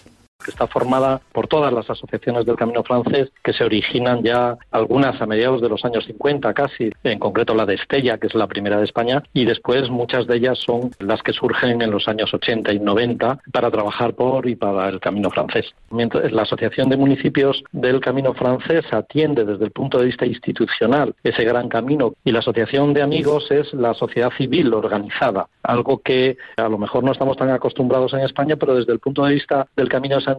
está 0.49 0.67
formada 0.67 1.21
por 1.33 1.47
todas 1.47 1.73
las 1.73 1.89
asociaciones 1.89 2.47
del 2.47 2.57
Camino 2.57 2.83
Francés 2.83 3.31
que 3.43 3.53
se 3.53 3.65
originan 3.65 4.23
ya 4.23 4.57
algunas 4.71 5.21
a 5.21 5.27
mediados 5.27 5.61
de 5.61 5.69
los 5.69 5.85
años 5.85 6.05
50 6.07 6.53
casi, 6.55 6.91
en 7.05 7.19
concreto 7.19 7.55
la 7.55 7.67
de 7.67 7.75
Estella, 7.75 8.19
que 8.19 8.27
es 8.27 8.35
la 8.35 8.47
primera 8.47 8.79
de 8.79 8.85
España, 8.85 9.23
y 9.33 9.45
después 9.45 9.91
muchas 9.91 10.27
de 10.27 10.37
ellas 10.37 10.59
son 10.59 10.91
las 10.99 11.23
que 11.23 11.33
surgen 11.33 11.83
en 11.83 11.91
los 11.91 12.09
años 12.09 12.33
80 12.33 12.73
y 12.73 12.79
90 12.79 13.41
para 13.53 13.71
trabajar 13.71 14.15
por 14.15 14.49
y 14.49 14.57
para 14.57 14.89
el 14.89 15.01
Camino 15.01 15.31
Francés. 15.31 15.67
Mientras 15.91 16.31
la 16.33 16.43
Asociación 16.43 16.89
de 16.89 16.97
Municipios 16.97 17.63
del 17.73 18.01
Camino 18.01 18.35
Francés 18.35 18.85
atiende 18.93 19.45
desde 19.45 19.65
el 19.65 19.71
punto 19.71 19.99
de 19.99 20.07
vista 20.07 20.27
institucional 20.27 21.15
ese 21.23 21.45
gran 21.45 21.69
camino 21.69 22.15
y 22.25 22.33
la 22.33 22.41
Asociación 22.41 22.95
de 22.95 23.03
Amigos 23.03 23.51
es 23.51 23.73
la 23.73 23.95
sociedad 23.95 24.31
civil 24.37 24.73
organizada, 24.73 25.49
algo 25.63 25.99
que 25.99 26.37
a 26.57 26.69
lo 26.69 26.79
mejor 26.79 27.05
no 27.05 27.13
estamos 27.13 27.37
tan 27.37 27.51
acostumbrados 27.51 28.13
en 28.15 28.21
España, 28.21 28.57
pero 28.57 28.75
desde 28.75 28.93
el 28.93 29.01
punto 29.01 29.25
de 29.25 29.35
vista 29.35 29.67
del 29.77 29.89
Camino 29.89 30.17
de 30.17 30.23
Santiago, 30.23 30.38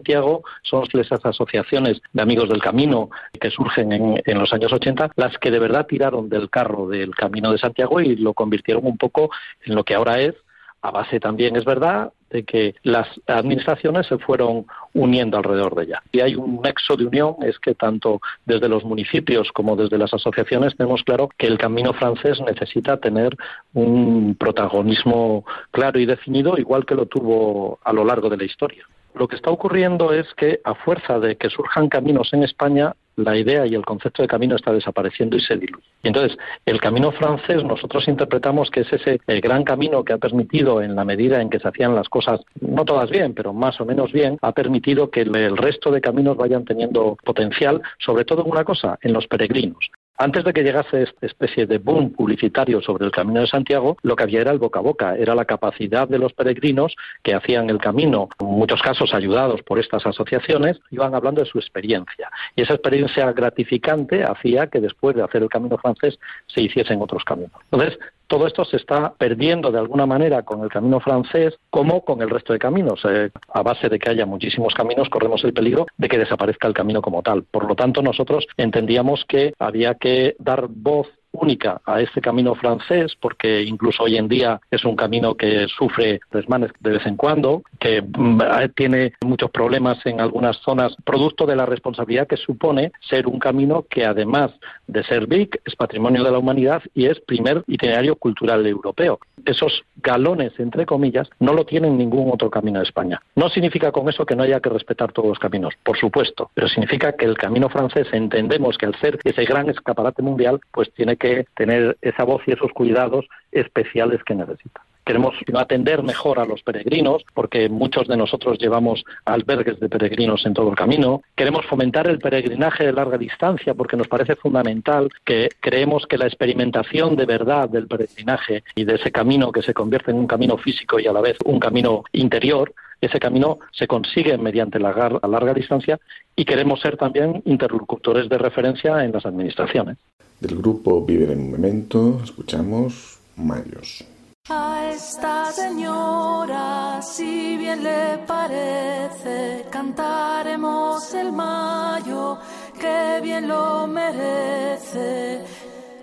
son 0.62 0.84
esas 0.92 1.24
asociaciones 1.24 2.00
de 2.12 2.22
amigos 2.22 2.48
del 2.48 2.62
camino 2.62 3.10
que 3.40 3.50
surgen 3.50 3.92
en, 3.92 4.22
en 4.24 4.38
los 4.38 4.52
años 4.52 4.72
80 4.72 5.10
las 5.16 5.38
que 5.38 5.50
de 5.50 5.58
verdad 5.58 5.86
tiraron 5.86 6.28
del 6.28 6.50
carro 6.50 6.88
del 6.88 7.14
Camino 7.14 7.52
de 7.52 7.58
Santiago 7.58 8.00
y 8.00 8.16
lo 8.16 8.34
convirtieron 8.34 8.86
un 8.86 8.98
poco 8.98 9.30
en 9.64 9.74
lo 9.74 9.84
que 9.84 9.94
ahora 9.94 10.20
es 10.20 10.34
a 10.82 10.90
base 10.90 11.20
también, 11.20 11.56
es 11.56 11.64
verdad, 11.64 12.12
de 12.30 12.44
que 12.44 12.74
las 12.82 13.06
administraciones 13.26 14.06
se 14.06 14.18
fueron 14.18 14.66
uniendo 14.94 15.36
alrededor 15.36 15.74
de 15.74 15.84
ella. 15.84 16.02
Y 16.10 16.20
hay 16.20 16.36
un 16.36 16.62
nexo 16.62 16.96
de 16.96 17.06
unión, 17.06 17.36
es 17.42 17.58
que 17.58 17.74
tanto 17.74 18.20
desde 18.46 18.68
los 18.68 18.84
municipios 18.84 19.50
como 19.52 19.76
desde 19.76 19.98
las 19.98 20.14
asociaciones 20.14 20.76
tenemos 20.76 21.02
claro 21.02 21.28
que 21.36 21.48
el 21.48 21.58
camino 21.58 21.92
francés 21.92 22.40
necesita 22.40 22.98
tener 22.98 23.36
un 23.74 24.36
protagonismo 24.38 25.44
claro 25.70 25.98
y 25.98 26.06
definido, 26.06 26.56
igual 26.56 26.86
que 26.86 26.94
lo 26.94 27.06
tuvo 27.06 27.78
a 27.84 27.92
lo 27.92 28.04
largo 28.04 28.30
de 28.30 28.38
la 28.38 28.44
historia. 28.44 28.86
Lo 29.14 29.28
que 29.28 29.36
está 29.36 29.50
ocurriendo 29.50 30.12
es 30.12 30.26
que 30.34 30.60
a 30.64 30.74
fuerza 30.74 31.18
de 31.18 31.36
que 31.36 31.50
surjan 31.50 31.88
caminos 31.88 32.32
en 32.32 32.42
España, 32.44 32.94
la 33.16 33.36
idea 33.36 33.66
y 33.66 33.74
el 33.74 33.84
concepto 33.84 34.22
de 34.22 34.28
camino 34.28 34.56
está 34.56 34.72
desapareciendo 34.72 35.36
y 35.36 35.40
se 35.40 35.56
diluye. 35.56 35.84
Entonces, 36.02 36.38
el 36.64 36.80
camino 36.80 37.12
francés 37.12 37.62
nosotros 37.64 38.08
interpretamos 38.08 38.70
que 38.70 38.80
es 38.80 38.92
ese 38.92 39.20
gran 39.26 39.64
camino 39.64 40.04
que 40.04 40.12
ha 40.12 40.18
permitido, 40.18 40.80
en 40.80 40.96
la 40.96 41.04
medida 41.04 41.40
en 41.40 41.50
que 41.50 41.58
se 41.58 41.68
hacían 41.68 41.94
las 41.94 42.08
cosas, 42.08 42.40
no 42.60 42.84
todas 42.84 43.10
bien, 43.10 43.34
pero 43.34 43.52
más 43.52 43.80
o 43.80 43.84
menos 43.84 44.12
bien, 44.12 44.38
ha 44.42 44.52
permitido 44.52 45.10
que 45.10 45.22
el 45.22 45.56
resto 45.56 45.90
de 45.90 46.00
caminos 46.00 46.36
vayan 46.36 46.64
teniendo 46.64 47.16
potencial, 47.24 47.82
sobre 47.98 48.24
todo 48.24 48.42
en 48.44 48.50
una 48.50 48.64
cosa, 48.64 48.98
en 49.02 49.12
los 49.12 49.26
peregrinos. 49.26 49.90
Antes 50.22 50.44
de 50.44 50.52
que 50.52 50.62
llegase 50.62 51.04
esta 51.04 51.24
especie 51.24 51.64
de 51.64 51.78
boom 51.78 52.12
publicitario 52.12 52.82
sobre 52.82 53.06
el 53.06 53.10
Camino 53.10 53.40
de 53.40 53.46
Santiago, 53.46 53.96
lo 54.02 54.16
que 54.16 54.24
había 54.24 54.42
era 54.42 54.52
el 54.52 54.58
boca 54.58 54.80
a 54.80 54.82
boca, 54.82 55.16
era 55.16 55.34
la 55.34 55.46
capacidad 55.46 56.06
de 56.06 56.18
los 56.18 56.34
peregrinos 56.34 56.94
que 57.22 57.32
hacían 57.32 57.70
el 57.70 57.78
camino, 57.78 58.28
en 58.38 58.48
muchos 58.48 58.82
casos 58.82 59.14
ayudados 59.14 59.62
por 59.62 59.78
estas 59.78 60.04
asociaciones, 60.04 60.78
iban 60.90 61.14
hablando 61.14 61.40
de 61.40 61.48
su 61.48 61.58
experiencia. 61.58 62.28
Y 62.54 62.60
esa 62.60 62.74
experiencia 62.74 63.32
gratificante 63.32 64.22
hacía 64.22 64.66
que 64.66 64.80
después 64.80 65.16
de 65.16 65.22
hacer 65.22 65.42
el 65.42 65.48
camino 65.48 65.78
francés 65.78 66.18
se 66.48 66.60
hiciesen 66.60 67.00
otros 67.00 67.24
caminos. 67.24 67.52
Entonces, 67.70 67.98
todo 68.30 68.46
esto 68.46 68.64
se 68.64 68.76
está 68.76 69.12
perdiendo 69.18 69.72
de 69.72 69.80
alguna 69.80 70.06
manera 70.06 70.44
con 70.44 70.62
el 70.62 70.70
camino 70.70 71.00
francés 71.00 71.58
como 71.68 72.04
con 72.04 72.22
el 72.22 72.30
resto 72.30 72.52
de 72.52 72.60
caminos. 72.60 73.00
Eh, 73.04 73.30
a 73.52 73.62
base 73.64 73.88
de 73.88 73.98
que 73.98 74.08
haya 74.08 74.24
muchísimos 74.24 74.72
caminos, 74.72 75.08
corremos 75.08 75.42
el 75.42 75.52
peligro 75.52 75.86
de 75.98 76.08
que 76.08 76.16
desaparezca 76.16 76.68
el 76.68 76.74
camino 76.74 77.02
como 77.02 77.22
tal. 77.22 77.42
Por 77.42 77.66
lo 77.66 77.74
tanto, 77.74 78.02
nosotros 78.02 78.46
entendíamos 78.56 79.24
que 79.26 79.52
había 79.58 79.96
que 79.96 80.36
dar 80.38 80.68
voz 80.68 81.08
única 81.32 81.80
a 81.84 82.00
este 82.00 82.20
camino 82.20 82.54
francés, 82.54 83.16
porque 83.20 83.62
incluso 83.62 84.04
hoy 84.04 84.16
en 84.16 84.28
día 84.28 84.60
es 84.70 84.84
un 84.84 84.96
camino 84.96 85.34
que 85.34 85.66
sufre 85.68 86.20
desmanes 86.32 86.70
de 86.80 86.90
vez 86.90 87.06
en 87.06 87.16
cuando, 87.16 87.62
que 87.78 88.02
mm, 88.02 88.40
tiene 88.74 89.12
muchos 89.24 89.50
problemas 89.50 90.04
en 90.06 90.20
algunas 90.20 90.56
zonas, 90.58 90.94
producto 91.04 91.46
de 91.46 91.56
la 91.56 91.66
responsabilidad 91.66 92.26
que 92.26 92.36
supone 92.36 92.92
ser 93.00 93.26
un 93.26 93.38
camino 93.38 93.84
que 93.88 94.04
además 94.04 94.52
de 94.86 95.04
ser 95.04 95.26
BIC 95.26 95.60
es 95.64 95.76
patrimonio 95.76 96.24
de 96.24 96.30
la 96.30 96.38
humanidad 96.38 96.82
y 96.94 97.06
es 97.06 97.20
primer 97.20 97.62
itinerario 97.66 98.16
cultural 98.16 98.66
europeo. 98.66 99.18
Esos 99.44 99.84
galones, 99.96 100.52
entre 100.58 100.84
comillas, 100.84 101.28
no 101.38 101.54
lo 101.54 101.64
tienen 101.64 101.96
ningún 101.96 102.30
otro 102.30 102.50
camino 102.50 102.80
de 102.80 102.84
España. 102.84 103.20
No 103.36 103.48
significa 103.48 103.92
con 103.92 104.08
eso 104.08 104.26
que 104.26 104.36
no 104.36 104.42
haya 104.42 104.60
que 104.60 104.68
respetar 104.68 105.12
todos 105.12 105.28
los 105.28 105.38
caminos, 105.38 105.74
por 105.82 105.96
supuesto, 105.96 106.50
pero 106.54 106.68
significa 106.68 107.12
que 107.12 107.24
el 107.24 107.36
camino 107.36 107.68
francés 107.68 108.08
entendemos 108.12 108.76
que 108.76 108.86
al 108.86 108.94
ser 108.96 109.18
ese 109.24 109.44
gran 109.44 109.70
escaparate 109.70 110.22
mundial, 110.22 110.60
pues 110.72 110.92
tiene 110.92 111.16
que 111.20 111.46
tener 111.54 111.96
esa 112.02 112.24
voz 112.24 112.42
y 112.46 112.52
esos 112.52 112.72
cuidados 112.72 113.26
especiales 113.52 114.24
que 114.24 114.34
necesita. 114.34 114.82
Queremos 115.04 115.34
atender 115.56 116.02
mejor 116.02 116.38
a 116.38 116.44
los 116.44 116.62
peregrinos, 116.62 117.24
porque 117.34 117.68
muchos 117.68 118.06
de 118.06 118.16
nosotros 118.16 118.58
llevamos 118.58 119.02
albergues 119.24 119.80
de 119.80 119.88
peregrinos 119.88 120.46
en 120.46 120.54
todo 120.54 120.70
el 120.70 120.76
camino. 120.76 121.22
Queremos 121.34 121.66
fomentar 121.66 122.06
el 122.06 122.18
peregrinaje 122.18 122.84
de 122.86 122.92
larga 122.92 123.18
distancia, 123.18 123.74
porque 123.74 123.96
nos 123.96 124.08
parece 124.08 124.36
fundamental 124.36 125.08
que 125.24 125.48
creemos 125.58 126.06
que 126.06 126.18
la 126.18 126.26
experimentación 126.26 127.16
de 127.16 127.26
verdad 127.26 127.68
del 127.68 127.88
peregrinaje 127.88 128.62
y 128.76 128.84
de 128.84 128.94
ese 128.96 129.10
camino 129.10 129.50
que 129.50 129.62
se 129.62 129.74
convierte 129.74 130.12
en 130.12 130.18
un 130.18 130.26
camino 130.26 130.56
físico 130.58 131.00
y 131.00 131.06
a 131.06 131.12
la 131.12 131.22
vez 131.22 131.36
un 131.44 131.58
camino 131.58 132.04
interior, 132.12 132.72
ese 133.00 133.18
camino 133.18 133.58
se 133.72 133.86
consigue 133.86 134.36
mediante 134.38 134.78
la 134.78 134.92
larga 135.26 135.54
distancia 135.54 135.98
y 136.36 136.44
queremos 136.44 136.80
ser 136.80 136.96
también 136.96 137.42
interlocutores 137.46 138.28
de 138.28 138.38
referencia 138.38 139.02
en 139.02 139.12
las 139.12 139.26
administraciones. 139.26 139.96
Del 140.40 140.56
grupo 140.56 141.04
Vive 141.04 141.30
en 141.30 141.40
un 141.40 141.50
Momento 141.50 142.18
escuchamos 142.24 143.18
Mayos. 143.36 144.02
A 144.48 144.90
esta 144.90 145.52
señora, 145.52 147.02
si 147.02 147.58
bien 147.58 147.84
le 147.84 148.16
parece, 148.26 149.66
cantaremos 149.70 151.12
el 151.12 151.30
mayo, 151.30 152.38
que 152.80 153.20
bien 153.22 153.48
lo 153.48 153.86
merece. 153.86 155.44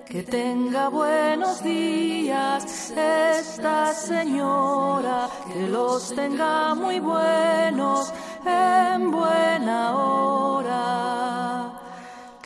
Que 0.05 0.21
tenga 0.21 0.89
buenos 0.89 1.63
días 1.63 2.93
esta 2.95 3.91
señora, 3.91 5.29
que 5.51 5.67
los 5.67 6.13
tenga 6.13 6.75
muy 6.75 6.99
buenos 6.99 8.13
en 8.45 9.09
buena 9.09 9.97
hora. 9.97 11.76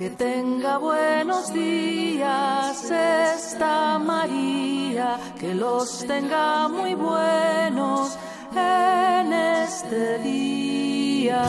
Que 0.02 0.10
tenga 0.10 0.80
buenos 0.80 1.54
días 1.54 2.90
esta 2.90 4.00
María, 4.00 5.20
que 5.40 5.54
los 5.54 6.08
tenga 6.08 6.68
muy 6.68 6.96
buenos 6.96 8.18
en 8.56 9.32
este 9.32 10.18
día. 10.18 11.44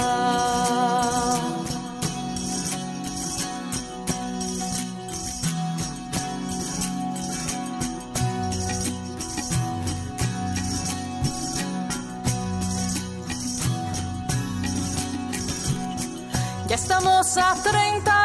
Ya 16.68 16.74
estamos 16.74 17.38
a 17.38 17.54
30 17.54 18.21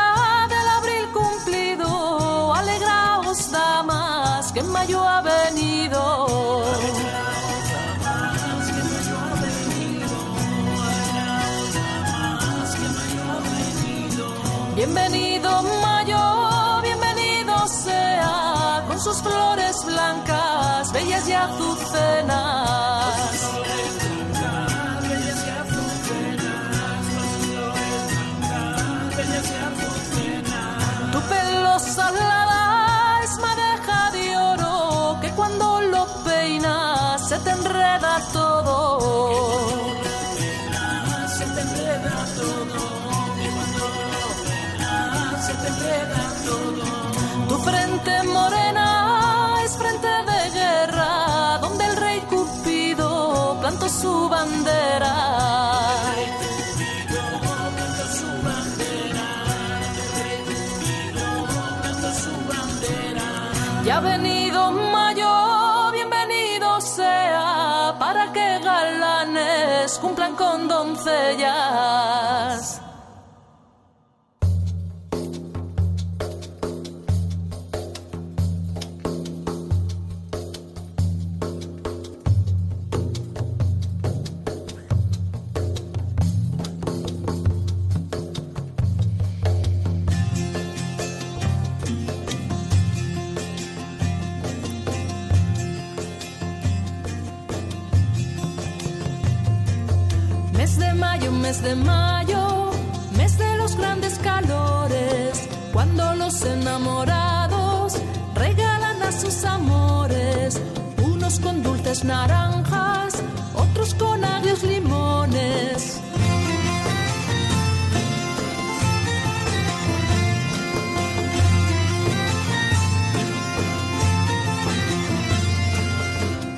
naranjas, 112.04 113.24
otros 113.56 113.94
con 113.94 114.24
agrios 114.24 114.64
limones. 114.64 116.00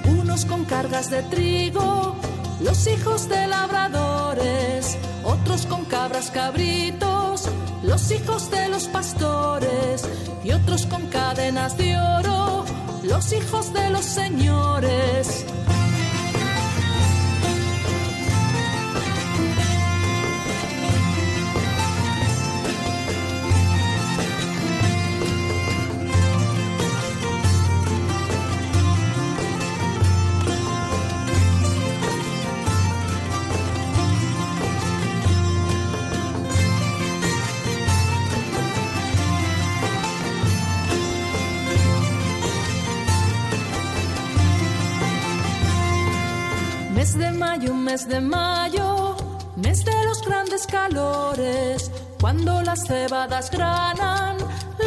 Unos 0.05 0.45
con 0.45 0.65
cargas 0.65 1.09
de 1.09 1.23
trigo, 1.23 2.15
los 2.61 2.87
hijos 2.87 3.29
de 3.29 3.47
labradores, 3.47 4.97
otros 5.23 5.65
con 5.65 5.85
cabras 5.85 6.31
cabritos, 6.31 7.49
los 7.83 8.11
hijos 8.11 8.49
de 8.51 8.69
los 8.69 8.87
pastores, 8.87 10.07
y 10.43 10.51
otros 10.51 10.85
con 10.85 11.07
cadenas 11.07 11.77
de 11.77 11.97
oro, 11.97 12.65
los 13.03 13.33
hijos 13.33 13.73
de 13.73 13.89
los 13.89 14.05
señores. 14.05 15.45
Mes 47.91 48.07
de 48.07 48.21
mayo, 48.21 49.15
mes 49.55 49.83
de 49.83 50.03
los 50.05 50.21
grandes 50.21 50.67
calores, 50.67 51.89
cuando 52.21 52.61
las 52.61 52.85
cebadas 52.85 53.49
granan, 53.49 54.37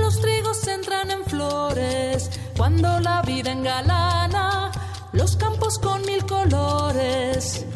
los 0.00 0.20
trigos 0.20 0.68
entran 0.68 1.10
en 1.10 1.24
flores, 1.24 2.30
cuando 2.56 3.00
la 3.00 3.22
vida 3.22 3.50
engalana, 3.50 4.70
los 5.12 5.36
campos 5.36 5.80
con 5.80 6.00
mil 6.02 6.24
colores. 6.26 7.66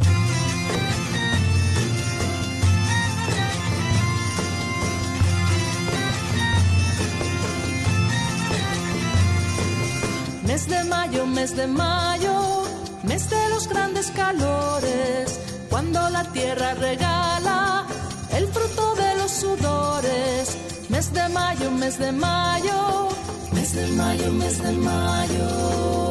Mes 10.46 10.68
de 10.68 10.84
mayo, 10.84 11.26
mes 11.26 11.56
de 11.56 11.66
mayo, 11.66 12.62
mes 13.02 13.28
de 13.28 13.45
grandes 13.76 14.10
calores, 14.10 15.38
cuando 15.70 16.08
la 16.10 16.24
tierra 16.32 16.74
regala 16.74 17.86
el 18.36 18.46
fruto 18.48 18.94
de 18.94 19.16
los 19.16 19.30
sudores. 19.30 20.58
Mes 20.88 21.12
de 21.12 21.28
mayo, 21.28 21.70
mes 21.70 21.98
de 21.98 22.12
mayo, 22.12 23.08
mes 23.52 23.72
de 23.74 23.86
mayo, 23.88 24.32
mes 24.32 24.62
de 24.62 24.72
mayo, 24.72 25.46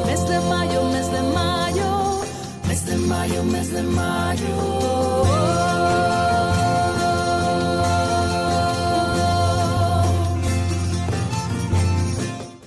mes 0.06 0.28
de 0.30 0.40
mayo, 0.54 0.84
mes 0.94 1.08
de 1.14 1.22
mayo, 1.38 2.20
mes 2.68 2.86
de 2.86 2.96
mayo, 2.96 3.42
mes 3.44 3.72
de 3.72 3.82
mayo. 3.82 4.56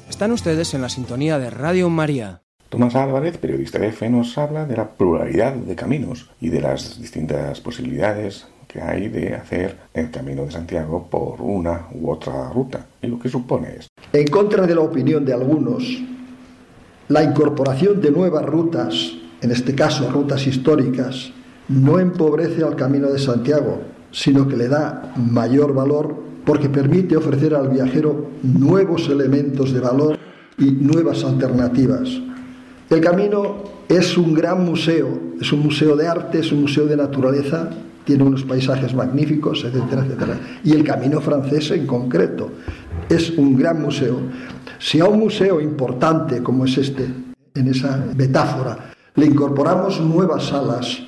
Están 0.10 0.32
ustedes 0.34 0.74
en 0.74 0.82
la 0.82 0.90
sintonía 0.90 1.40
de 1.40 1.50
Radio 1.50 1.90
María. 1.90 2.42
Tomás 2.70 2.94
Álvarez, 2.94 3.40
periodista 3.40 3.80
de 3.80 3.88
EFE, 3.88 4.12
nos 4.12 4.38
habla 4.38 4.68
de 4.68 4.78
la 4.78 4.90
pluralidad 4.90 5.56
de 5.56 5.76
caminos 5.76 6.30
y 6.40 6.50
de 6.50 6.62
las 6.62 7.02
distintas 7.02 7.60
posibilidades 7.62 8.46
que 8.68 8.80
hay 8.80 9.10
de 9.10 9.34
hacer 9.34 9.76
el 9.92 10.12
Camino 10.12 10.46
de 10.46 10.52
Santiago 10.52 11.08
por 11.10 11.42
una 11.42 11.88
u 11.92 12.12
otra 12.12 12.52
ruta 12.52 12.86
y 13.02 13.08
lo 13.08 13.18
que 13.18 13.28
supone 13.28 13.70
esto. 13.80 13.90
En 14.14 14.28
contra 14.28 14.68
de 14.68 14.76
la 14.76 14.82
opinión 14.82 15.26
de 15.26 15.34
algunos, 15.34 16.00
la 17.08 17.24
incorporación 17.24 18.00
de 18.02 18.12
nuevas 18.12 18.46
rutas, 18.46 19.14
en 19.42 19.50
este 19.50 19.74
caso 19.74 20.08
rutas 20.12 20.46
históricas, 20.46 21.32
no 21.70 21.98
empobrece 21.98 22.64
al 22.64 22.76
Camino 22.76 23.08
de 23.08 23.18
Santiago, 23.18 23.82
sino 24.12 24.48
que 24.48 24.58
le 24.58 24.68
da 24.68 25.12
mayor 25.16 25.74
valor 25.74 26.16
porque 26.46 26.70
permite 26.70 27.18
ofrecer 27.18 27.56
al 27.56 27.70
viajero 27.70 28.28
nuevos 28.44 29.10
elementos 29.10 29.74
de 29.74 29.80
valor 29.80 30.20
y 30.60 30.70
nuevas 30.70 31.24
alternativas. 31.24 32.29
El 32.90 33.02
camino 33.02 33.58
es 33.88 34.18
un 34.18 34.34
gran 34.34 34.66
museo, 34.66 35.08
es 35.40 35.54
un 35.54 35.60
museo 35.60 35.96
de 35.96 36.08
arte, 36.08 36.40
es 36.40 36.52
un 36.52 36.62
museo 36.62 36.88
de 36.88 36.98
naturaleza, 36.98 37.70
tiene 38.04 38.24
unos 38.24 38.44
paisajes 38.44 38.96
magníficos, 38.96 39.64
etcétera, 39.64 40.04
etcétera. 40.04 40.40
Y 40.64 40.74
el 40.74 40.84
camino 40.84 41.22
francés 41.22 41.70
en 41.70 41.86
concreto 41.86 42.50
es 43.08 43.30
un 43.38 43.56
gran 43.56 43.80
museo. 43.80 44.20
Si 44.80 45.00
a 45.00 45.06
un 45.06 45.20
museo 45.20 45.62
importante 45.62 46.42
como 46.42 46.66
es 46.66 46.80
este, 46.80 47.08
en 47.54 47.68
esa 47.68 48.06
metáfora, 48.18 48.92
le 49.14 49.26
incorporamos 49.28 50.02
nuevas 50.02 50.46
salas 50.46 51.00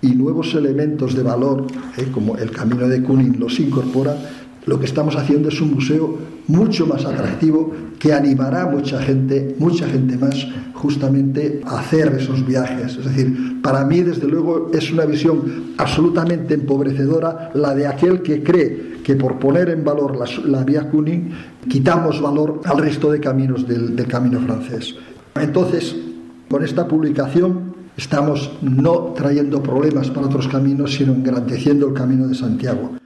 y 0.00 0.12
nuevos 0.12 0.54
elementos 0.54 1.14
de 1.14 1.22
valor, 1.22 1.66
eh, 1.98 2.06
como 2.12 2.36
el 2.38 2.50
camino 2.50 2.88
de 2.88 3.02
Kunin 3.02 3.38
los 3.38 3.60
incorpora, 3.60 4.16
lo 4.66 4.80
que 4.80 4.86
estamos 4.86 5.16
haciendo 5.16 5.48
es 5.48 5.60
un 5.60 5.74
museo 5.74 6.18
mucho 6.48 6.86
más 6.86 7.04
atractivo 7.04 7.72
que 7.98 8.12
animará 8.12 8.62
a 8.62 8.66
mucha 8.66 9.00
gente, 9.00 9.54
mucha 9.58 9.88
gente 9.88 10.16
más, 10.18 10.46
justamente 10.74 11.60
a 11.64 11.78
hacer 11.78 12.14
esos 12.18 12.44
viajes. 12.44 12.96
Es 12.96 13.04
decir, 13.04 13.62
para 13.62 13.84
mí, 13.84 14.02
desde 14.02 14.26
luego, 14.26 14.70
es 14.74 14.92
una 14.92 15.06
visión 15.06 15.74
absolutamente 15.78 16.54
empobrecedora 16.54 17.52
la 17.54 17.74
de 17.74 17.86
aquel 17.86 18.22
que 18.22 18.42
cree 18.42 18.96
que 19.04 19.14
por 19.14 19.38
poner 19.38 19.70
en 19.70 19.84
valor 19.84 20.16
la, 20.16 20.26
la 20.44 20.64
vía 20.64 20.90
Kuning 20.90 21.30
quitamos 21.68 22.20
valor 22.20 22.60
al 22.64 22.78
resto 22.78 23.10
de 23.10 23.20
caminos 23.20 23.66
del, 23.66 23.94
del 23.94 24.06
camino 24.08 24.40
francés. 24.40 24.96
Entonces, 25.36 25.94
con 26.50 26.64
esta 26.64 26.88
publicación 26.88 27.76
estamos 27.96 28.50
no 28.62 29.14
trayendo 29.16 29.62
problemas 29.62 30.10
para 30.10 30.26
otros 30.26 30.48
caminos, 30.48 30.94
sino 30.94 31.14
engrandeciendo 31.14 31.88
el 31.88 31.94
camino 31.94 32.26
de 32.26 32.34
Santiago 32.34 32.96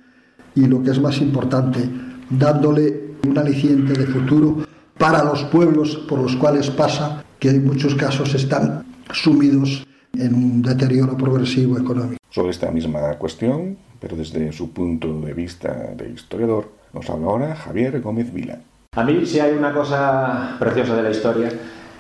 y 0.54 0.66
lo 0.66 0.82
que 0.82 0.90
es 0.90 1.00
más 1.00 1.18
importante, 1.18 1.88
dándole 2.28 3.10
un 3.26 3.38
aliciente 3.38 3.92
de 3.92 4.06
futuro 4.06 4.66
para 4.98 5.24
los 5.24 5.44
pueblos 5.44 5.96
por 6.08 6.20
los 6.20 6.36
cuales 6.36 6.70
pasa, 6.70 7.24
que 7.38 7.50
en 7.50 7.64
muchos 7.66 7.94
casos 7.94 8.34
están 8.34 8.84
sumidos 9.12 9.86
en 10.14 10.34
un 10.34 10.62
deterioro 10.62 11.16
progresivo 11.16 11.78
económico. 11.78 12.18
Sobre 12.28 12.50
esta 12.50 12.70
misma 12.70 13.14
cuestión, 13.18 13.78
pero 13.98 14.16
desde 14.16 14.52
su 14.52 14.72
punto 14.72 15.20
de 15.20 15.32
vista 15.32 15.94
de 15.96 16.10
historiador, 16.10 16.70
nos 16.92 17.08
habla 17.08 17.26
ahora 17.26 17.56
Javier 17.56 18.00
Gómez 18.00 18.32
Vila. 18.32 18.58
A 18.92 19.04
mí, 19.04 19.24
si 19.24 19.38
hay 19.38 19.54
una 19.54 19.72
cosa 19.72 20.56
preciosa 20.58 20.96
de 20.96 21.02
la 21.02 21.10
historia, 21.10 21.48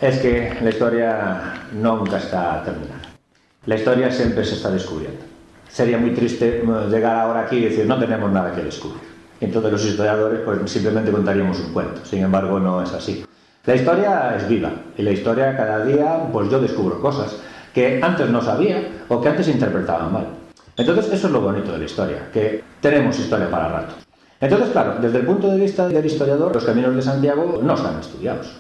es 0.00 0.18
que 0.18 0.54
la 0.60 0.70
historia 0.70 1.54
nunca 1.80 2.18
está 2.18 2.62
terminada. 2.64 3.02
La 3.66 3.76
historia 3.76 4.10
siempre 4.10 4.44
se 4.44 4.56
está 4.56 4.70
descubriendo 4.70 5.29
sería 5.72 5.98
muy 5.98 6.10
triste 6.10 6.62
llegar 6.90 7.16
ahora 7.16 7.40
aquí 7.40 7.56
y 7.56 7.64
decir 7.64 7.86
no 7.86 7.98
tenemos 7.98 8.30
nada 8.30 8.54
que 8.54 8.62
descubrir. 8.62 9.02
Entonces 9.40 9.72
los 9.72 9.84
historiadores 9.84 10.40
pues 10.44 10.70
simplemente 10.70 11.10
contaríamos 11.10 11.58
un 11.60 11.72
cuento. 11.72 12.04
Sin 12.04 12.22
embargo, 12.22 12.60
no 12.60 12.82
es 12.82 12.92
así. 12.92 13.24
La 13.64 13.74
historia 13.74 14.36
es 14.36 14.48
viva 14.48 14.70
y 14.96 15.02
la 15.02 15.12
historia 15.12 15.56
cada 15.56 15.84
día 15.84 16.28
pues 16.32 16.50
yo 16.50 16.60
descubro 16.60 17.00
cosas 17.00 17.36
que 17.74 18.00
antes 18.02 18.28
no 18.28 18.42
sabía 18.42 19.04
o 19.08 19.20
que 19.20 19.28
antes 19.28 19.48
interpretaba 19.48 20.08
mal. 20.08 20.26
Entonces 20.76 21.12
eso 21.12 21.26
es 21.26 21.32
lo 21.32 21.40
bonito 21.40 21.72
de 21.72 21.78
la 21.78 21.84
historia, 21.84 22.30
que 22.32 22.64
tenemos 22.80 23.18
historia 23.18 23.50
para 23.50 23.68
rato. 23.68 23.94
Entonces, 24.40 24.70
claro, 24.70 24.96
desde 25.00 25.18
el 25.18 25.26
punto 25.26 25.50
de 25.50 25.60
vista 25.60 25.86
del 25.86 26.04
historiador, 26.06 26.54
los 26.54 26.64
caminos 26.64 26.96
de 26.96 27.02
Santiago 27.02 27.60
no 27.62 27.74
están 27.74 28.00
estudiados. 28.00 28.50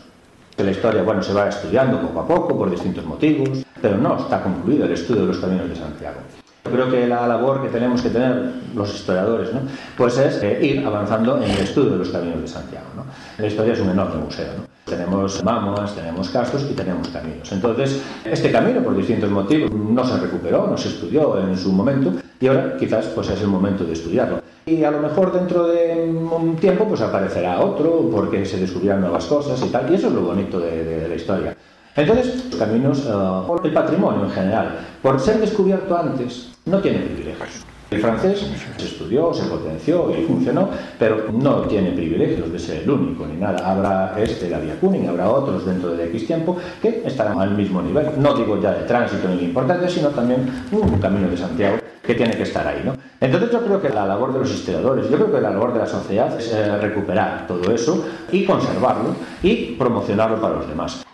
Que 0.54 0.62
la 0.62 0.72
historia, 0.72 1.02
bueno, 1.02 1.22
se 1.22 1.32
va 1.32 1.48
estudiando 1.48 2.02
poco 2.02 2.20
a 2.20 2.28
poco 2.28 2.58
por 2.58 2.70
distintos 2.70 3.06
motivos, 3.06 3.64
pero 3.80 3.96
no 3.96 4.18
está 4.18 4.42
concluido 4.42 4.84
el 4.84 4.92
estudio 4.92 5.22
de 5.22 5.28
los 5.28 5.38
caminos 5.38 5.70
de 5.70 5.76
Santiago. 5.76 6.20
Yo 6.64 6.70
creo 6.70 6.90
que 6.90 7.06
la 7.06 7.26
labor 7.26 7.62
que 7.62 7.68
tenemos 7.68 8.02
que 8.02 8.10
tener 8.10 8.52
los 8.74 8.94
historiadores 8.94 9.52
¿no? 9.52 9.60
pues 9.96 10.18
es 10.18 10.42
eh, 10.42 10.58
ir 10.62 10.84
avanzando 10.84 11.38
en 11.38 11.50
el 11.50 11.58
estudio 11.58 11.90
de 11.92 11.98
los 11.98 12.10
caminos 12.10 12.42
de 12.42 12.48
Santiago. 12.48 12.86
¿no? 12.96 13.04
La 13.38 13.46
historia 13.46 13.72
es 13.72 13.80
un 13.80 13.90
enorme 13.90 14.22
museo. 14.22 14.52
¿no? 14.58 14.64
Tenemos 14.84 15.42
mamas, 15.42 15.94
tenemos 15.94 16.28
castros 16.28 16.66
y 16.70 16.74
tenemos 16.74 17.08
caminos. 17.08 17.50
Entonces, 17.52 18.02
este 18.24 18.50
camino, 18.50 18.82
por 18.82 18.96
distintos 18.96 19.30
motivos, 19.30 19.70
no 19.72 20.04
se 20.04 20.18
recuperó, 20.18 20.66
no 20.66 20.76
se 20.76 20.88
estudió 20.88 21.38
en 21.38 21.56
su 21.56 21.72
momento 21.72 22.12
y 22.40 22.46
ahora 22.46 22.76
quizás 22.76 23.06
pues, 23.06 23.30
es 23.30 23.40
el 23.40 23.48
momento 23.48 23.84
de 23.84 23.92
estudiarlo. 23.92 24.42
Y 24.66 24.84
a 24.84 24.90
lo 24.90 25.00
mejor 25.00 25.32
dentro 25.32 25.66
de 25.66 26.10
un 26.10 26.56
tiempo 26.56 26.86
pues 26.86 27.00
aparecerá 27.00 27.60
otro 27.60 28.10
porque 28.10 28.44
se 28.44 28.58
descubrirán 28.58 29.00
nuevas 29.00 29.24
cosas 29.24 29.62
y 29.64 29.68
tal. 29.70 29.90
Y 29.90 29.94
eso 29.94 30.08
es 30.08 30.12
lo 30.12 30.22
bonito 30.22 30.60
de 30.60 31.08
la 31.08 31.14
historia. 31.14 31.56
Entonces, 32.00 32.56
caminos, 32.58 33.04
uh, 33.04 33.60
el 33.62 33.72
patrimonio 33.74 34.24
en 34.24 34.30
general, 34.30 34.78
por 35.02 35.20
ser 35.20 35.38
descubierto 35.38 35.94
antes, 35.94 36.50
no 36.64 36.78
tiene 36.78 37.00
privilegios. 37.00 37.66
El 37.90 38.00
francés 38.00 38.46
se 38.78 38.86
estudió, 38.86 39.34
se 39.34 39.44
potenció 39.50 40.10
y 40.16 40.24
funcionó, 40.24 40.70
pero 40.98 41.26
no 41.30 41.62
tiene 41.62 41.90
privilegios 41.90 42.50
de 42.50 42.58
ser 42.58 42.84
el 42.84 42.90
único 42.90 43.26
ni 43.26 43.36
nada. 43.36 43.70
Habrá 43.70 44.14
este, 44.16 44.48
la 44.48 44.60
vía 44.60 44.80
Kuning, 44.80 45.08
habrá 45.08 45.28
otros 45.28 45.66
dentro 45.66 45.90
de 45.90 46.06
X 46.06 46.26
tiempo 46.26 46.56
que 46.80 47.02
estarán 47.04 47.38
al 47.38 47.50
mismo 47.50 47.82
nivel. 47.82 48.06
No 48.16 48.32
digo 48.32 48.58
ya 48.62 48.72
de 48.72 48.84
tránsito 48.84 49.28
ni 49.28 49.36
de 49.36 49.44
importancia, 49.44 49.88
sino 49.88 50.08
también 50.08 50.48
un 50.72 50.98
camino 51.00 51.28
de 51.28 51.36
Santiago 51.36 51.76
que 52.02 52.14
tiene 52.14 52.34
que 52.34 52.44
estar 52.44 52.66
ahí. 52.66 52.80
¿no? 52.82 52.94
Entonces 53.20 53.50
yo 53.50 53.60
creo 53.62 53.82
que 53.82 53.90
la 53.90 54.06
labor 54.06 54.32
de 54.32 54.38
los 54.38 54.50
historiadores, 54.50 55.10
yo 55.10 55.16
creo 55.16 55.32
que 55.32 55.40
la 55.40 55.50
labor 55.50 55.74
de 55.74 55.80
la 55.80 55.86
sociedad 55.86 56.38
es 56.38 56.50
eh, 56.50 56.78
recuperar 56.78 57.46
todo 57.46 57.70
eso 57.72 58.06
y 58.32 58.46
conservarlo 58.46 59.16
y 59.42 59.74
promocionarlo 59.74 60.40
para 60.40 60.54
los 60.54 60.68
demás. 60.68 61.04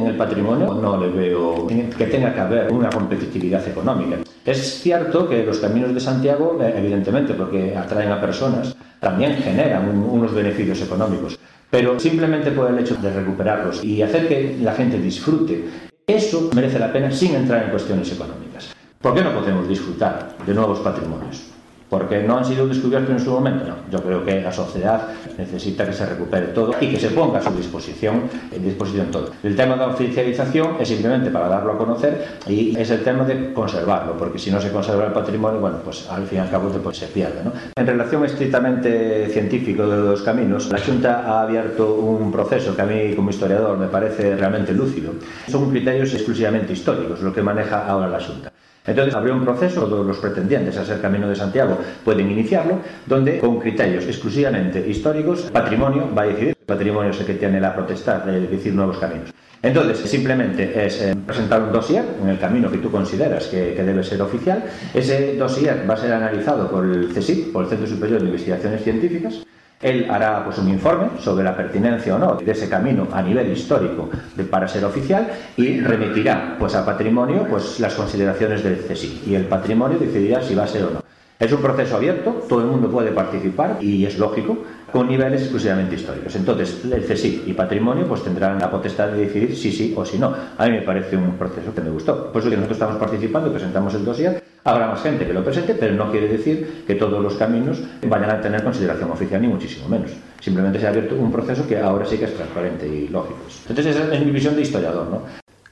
En 0.00 0.06
el 0.06 0.16
patrimonio 0.16 0.72
no 0.72 0.96
le 0.96 1.10
veo 1.10 1.66
que 1.66 2.06
tenga 2.06 2.32
que 2.32 2.40
haber 2.40 2.72
una 2.72 2.88
competitividad 2.88 3.66
económica. 3.68 4.16
Es 4.44 4.80
cierto 4.80 5.28
que 5.28 5.44
los 5.44 5.58
caminos 5.58 5.92
de 5.92 6.00
Santiago, 6.00 6.58
eh, 6.62 6.72
evidentemente, 6.76 7.34
porque 7.34 7.76
atraen 7.76 8.10
a 8.10 8.20
personas, 8.20 8.74
también 8.98 9.34
generan 9.36 9.88
unos 9.88 10.34
beneficios 10.34 10.80
económicos. 10.80 11.38
Pero 11.70 12.00
simplemente 12.00 12.50
por 12.50 12.70
el 12.70 12.78
hecho 12.78 12.96
de 12.96 13.12
recuperarlos 13.12 13.84
y 13.84 14.00
hacer 14.00 14.26
que 14.26 14.56
la 14.62 14.72
gente 14.72 14.98
disfrute, 14.98 15.64
eso 16.06 16.50
merece 16.54 16.78
la 16.78 16.90
pena 16.90 17.10
sin 17.10 17.34
entrar 17.34 17.64
en 17.64 17.70
cuestiones 17.70 18.10
económicas. 18.10 18.74
¿Por 19.00 19.14
qué 19.14 19.22
no 19.22 19.32
podemos 19.32 19.68
disfrutar 19.68 20.36
de 20.46 20.54
nuevos 20.54 20.80
patrimonios? 20.80 21.59
Porque 21.90 22.22
no 22.22 22.38
han 22.38 22.44
sido 22.44 22.66
descubiertos 22.66 23.10
en 23.10 23.20
su 23.20 23.30
momento. 23.30 23.64
No, 23.66 23.74
yo 23.90 24.02
creo 24.02 24.24
que 24.24 24.40
la 24.40 24.52
sociedad 24.52 25.08
necesita 25.36 25.84
que 25.84 25.92
se 25.92 26.06
recupere 26.06 26.46
todo 26.48 26.72
y 26.80 26.86
que 26.86 26.98
se 26.98 27.10
ponga 27.10 27.40
a 27.40 27.42
su 27.42 27.50
disposición, 27.50 28.22
en 28.52 28.62
disposición 28.62 29.08
todo. 29.10 29.30
El 29.42 29.56
tema 29.56 29.74
de 29.74 29.80
la 29.80 29.88
oficialización 29.88 30.76
es 30.80 30.88
simplemente 30.88 31.30
para 31.30 31.48
darlo 31.48 31.72
a 31.72 31.78
conocer 31.78 32.38
y 32.46 32.78
es 32.78 32.90
el 32.90 33.02
tema 33.02 33.24
de 33.24 33.52
conservarlo, 33.52 34.16
porque 34.16 34.38
si 34.38 34.50
no 34.50 34.60
se 34.60 34.70
conserva 34.70 35.06
el 35.06 35.12
patrimonio, 35.12 35.60
bueno, 35.60 35.78
pues 35.84 36.08
al 36.08 36.26
fin 36.26 36.38
y 36.38 36.40
al 36.42 36.50
cabo 36.50 36.68
pues, 36.68 36.96
se 36.96 37.08
pierde. 37.08 37.40
En 37.74 37.86
relación 37.86 38.24
estrictamente 38.24 39.28
científico 39.28 39.86
de 39.86 39.96
los 39.96 40.22
caminos, 40.22 40.70
la 40.70 40.78
Junta 40.78 41.24
ha 41.26 41.42
abierto 41.42 41.94
un 41.94 42.30
proceso 42.30 42.76
que 42.76 42.82
a 42.82 42.86
mí 42.86 43.14
como 43.16 43.30
historiador 43.30 43.76
me 43.76 43.88
parece 43.88 44.36
realmente 44.36 44.72
lúcido. 44.72 45.12
Son 45.48 45.68
criterios 45.70 46.14
exclusivamente 46.14 46.72
históricos, 46.72 47.20
lo 47.20 47.32
que 47.32 47.42
maneja 47.42 47.86
ahora 47.86 48.08
la 48.08 48.20
Junta. 48.20 48.49
Entonces 48.90 49.14
abrió 49.14 49.34
un 49.34 49.44
proceso, 49.44 49.86
todos 49.86 50.04
los 50.04 50.18
pretendientes 50.18 50.76
a 50.76 50.84
ser 50.84 51.00
Camino 51.00 51.28
de 51.28 51.36
Santiago 51.36 51.78
pueden 52.04 52.28
iniciarlo, 52.28 52.80
donde 53.06 53.38
con 53.38 53.60
criterios 53.60 54.04
exclusivamente 54.06 54.84
históricos, 54.86 55.42
patrimonio 55.52 56.08
va 56.12 56.22
a 56.22 56.26
decidir, 56.26 56.56
patrimonio 56.66 57.12
es 57.12 57.20
el 57.20 57.26
que 57.26 57.34
tiene 57.34 57.60
la 57.60 57.74
potestad 57.74 58.24
de 58.24 58.40
decir 58.48 58.74
nuevos 58.74 58.98
caminos. 58.98 59.30
Entonces, 59.62 59.98
simplemente 60.10 60.86
es 60.86 61.02
eh, 61.02 61.14
presentar 61.24 61.62
un 61.62 61.70
dossier 61.70 62.04
en 62.20 62.30
el 62.30 62.38
camino 62.38 62.68
que 62.68 62.78
tú 62.78 62.90
consideras 62.90 63.46
que, 63.46 63.74
que, 63.74 63.84
debe 63.84 64.02
ser 64.02 64.20
oficial. 64.22 64.64
Ese 64.92 65.36
dossier 65.36 65.88
va 65.88 65.94
a 65.94 65.96
ser 65.98 66.12
analizado 66.12 66.68
por 66.68 66.84
el 66.84 67.10
CSIC, 67.14 67.52
por 67.52 67.64
el 67.64 67.70
Centro 67.70 67.86
Superior 67.86 68.20
de 68.20 68.26
Investigaciones 68.26 68.82
Científicas, 68.82 69.44
él 69.80 70.06
hará 70.10 70.44
pues, 70.44 70.58
un 70.58 70.68
informe 70.68 71.08
sobre 71.20 71.42
la 71.42 71.56
pertinencia 71.56 72.14
o 72.14 72.18
no 72.18 72.34
de 72.34 72.52
ese 72.52 72.68
camino 72.68 73.08
a 73.12 73.22
nivel 73.22 73.50
histórico 73.50 74.10
de, 74.36 74.44
para 74.44 74.68
ser 74.68 74.84
oficial 74.84 75.28
y 75.56 75.80
remitirá 75.80 76.56
pues, 76.58 76.74
a 76.74 76.84
patrimonio 76.84 77.46
pues, 77.48 77.80
las 77.80 77.94
consideraciones 77.94 78.62
del 78.62 78.84
CSIC 78.86 79.26
y 79.26 79.34
el 79.34 79.46
patrimonio 79.46 79.98
decidirá 79.98 80.42
si 80.42 80.54
va 80.54 80.64
a 80.64 80.68
ser 80.68 80.84
o 80.84 80.90
no. 80.90 81.10
Es 81.38 81.50
un 81.52 81.62
proceso 81.62 81.96
abierto, 81.96 82.44
todo 82.46 82.60
el 82.60 82.66
mundo 82.66 82.90
puede 82.90 83.12
participar 83.12 83.78
y 83.80 84.04
es 84.04 84.18
lógico, 84.18 84.58
con 84.92 85.08
niveles 85.08 85.42
exclusivamente 85.42 85.94
históricos. 85.94 86.34
Entonces, 86.36 86.84
el 86.84 87.04
CSIC 87.04 87.46
y 87.48 87.52
patrimonio 87.52 88.06
pues 88.06 88.22
tendrán 88.22 88.58
la 88.58 88.70
potestad 88.70 89.08
de 89.08 89.26
decidir 89.26 89.56
si 89.56 89.72
sí 89.72 89.94
o 89.96 90.04
si 90.04 90.18
no. 90.18 90.34
A 90.56 90.66
mí 90.66 90.72
me 90.72 90.82
parece 90.82 91.16
un 91.16 91.36
proceso 91.36 91.74
que 91.74 91.80
me 91.80 91.90
gustó. 91.90 92.32
Por 92.32 92.40
eso 92.40 92.50
que 92.50 92.56
nosotros 92.56 92.76
estamos 92.76 92.96
participando, 92.96 93.50
presentamos 93.50 93.94
el 93.94 94.04
dossier, 94.04 94.42
habrá 94.64 94.88
más 94.88 95.02
gente 95.02 95.26
que 95.26 95.32
lo 95.32 95.44
presente, 95.44 95.74
pero 95.74 95.94
no 95.94 96.10
quiere 96.10 96.28
decir 96.28 96.84
que 96.86 96.94
todos 96.94 97.22
los 97.22 97.34
caminos 97.34 97.82
vayan 98.06 98.30
a 98.30 98.40
tener 98.40 98.62
consideración 98.62 99.10
oficial, 99.10 99.40
ni 99.40 99.48
muchísimo 99.48 99.88
menos. 99.88 100.10
Simplemente 100.40 100.78
se 100.78 100.86
ha 100.86 100.90
abierto 100.90 101.14
un 101.16 101.32
proceso 101.32 101.66
que 101.66 101.78
ahora 101.78 102.04
sí 102.04 102.16
que 102.18 102.24
es 102.24 102.34
transparente 102.34 102.86
y 102.86 103.08
lógico. 103.08 103.40
Entonces, 103.68 103.96
esa 103.96 104.14
es 104.14 104.24
mi 104.24 104.30
visión 104.30 104.56
de 104.56 104.62
historiador, 104.62 105.08
¿no? 105.08 105.22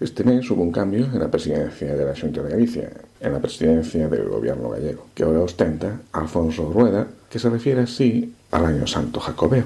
Este 0.00 0.22
mes 0.22 0.48
hubo 0.48 0.62
un 0.62 0.70
cambio 0.70 1.06
en 1.12 1.18
la 1.18 1.28
presidencia 1.28 1.92
de 1.92 2.04
la 2.04 2.14
Junta 2.14 2.40
de 2.40 2.50
Galicia, 2.50 2.88
en 3.20 3.32
la 3.32 3.40
presidencia 3.40 4.08
del 4.08 4.28
gobierno 4.28 4.70
gallego, 4.70 5.08
que 5.12 5.24
ahora 5.24 5.40
ostenta 5.40 6.02
Alfonso 6.12 6.70
Rueda, 6.72 7.08
que 7.28 7.40
se 7.40 7.50
refiere 7.50 7.80
así 7.80 8.32
al 8.51 8.66
año 8.66 8.86
santo 8.86 9.20
jacobeo. 9.20 9.64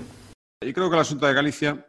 Yo 0.61 0.72
creo 0.72 0.91
que 0.91 0.97
la 0.97 1.05
Junta 1.05 1.28
de 1.28 1.35
Galicia 1.35 1.87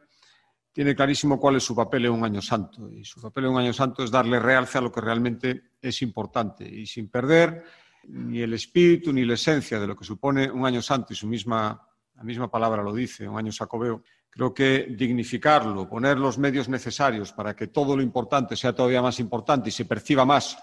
tiene 0.71 0.95
clarísimo 0.95 1.39
cuál 1.39 1.57
es 1.57 1.63
su 1.63 1.75
papel 1.75 2.05
en 2.05 2.11
un 2.13 2.25
año 2.25 2.41
santo. 2.41 2.89
Y 2.89 3.05
su 3.05 3.21
papel 3.21 3.45
en 3.45 3.51
un 3.51 3.59
año 3.59 3.73
santo 3.73 4.03
es 4.03 4.11
darle 4.11 4.39
realce 4.39 4.77
a 4.77 4.81
lo 4.81 4.91
que 4.91 5.01
realmente 5.01 5.71
es 5.81 6.01
importante 6.01 6.67
y 6.67 6.85
sin 6.85 7.09
perder 7.09 7.63
ni 8.07 8.41
el 8.41 8.53
espíritu 8.53 9.13
ni 9.13 9.23
la 9.23 9.35
esencia 9.35 9.79
de 9.79 9.87
lo 9.87 9.95
que 9.95 10.03
supone 10.03 10.49
un 10.49 10.65
año 10.65 10.81
santo 10.81 11.13
y 11.13 11.15
su 11.15 11.27
misma, 11.27 11.87
la 12.15 12.23
misma 12.23 12.49
palabra 12.49 12.81
lo 12.81 12.93
dice, 12.93 13.27
un 13.27 13.37
año 13.37 13.51
jacobeo 13.51 14.03
Creo 14.35 14.51
que 14.51 14.87
dignificarlo, 14.89 15.87
poner 15.87 16.17
los 16.17 16.39
medios 16.39 16.67
necesarios 16.67 17.31
para 17.31 17.55
que 17.55 17.67
todo 17.67 17.95
lo 17.95 18.01
importante 18.01 18.55
sea 18.55 18.73
todavía 18.73 18.99
más 18.99 19.19
importante 19.19 19.69
y 19.69 19.71
se 19.71 19.85
perciba 19.85 20.25
más 20.25 20.57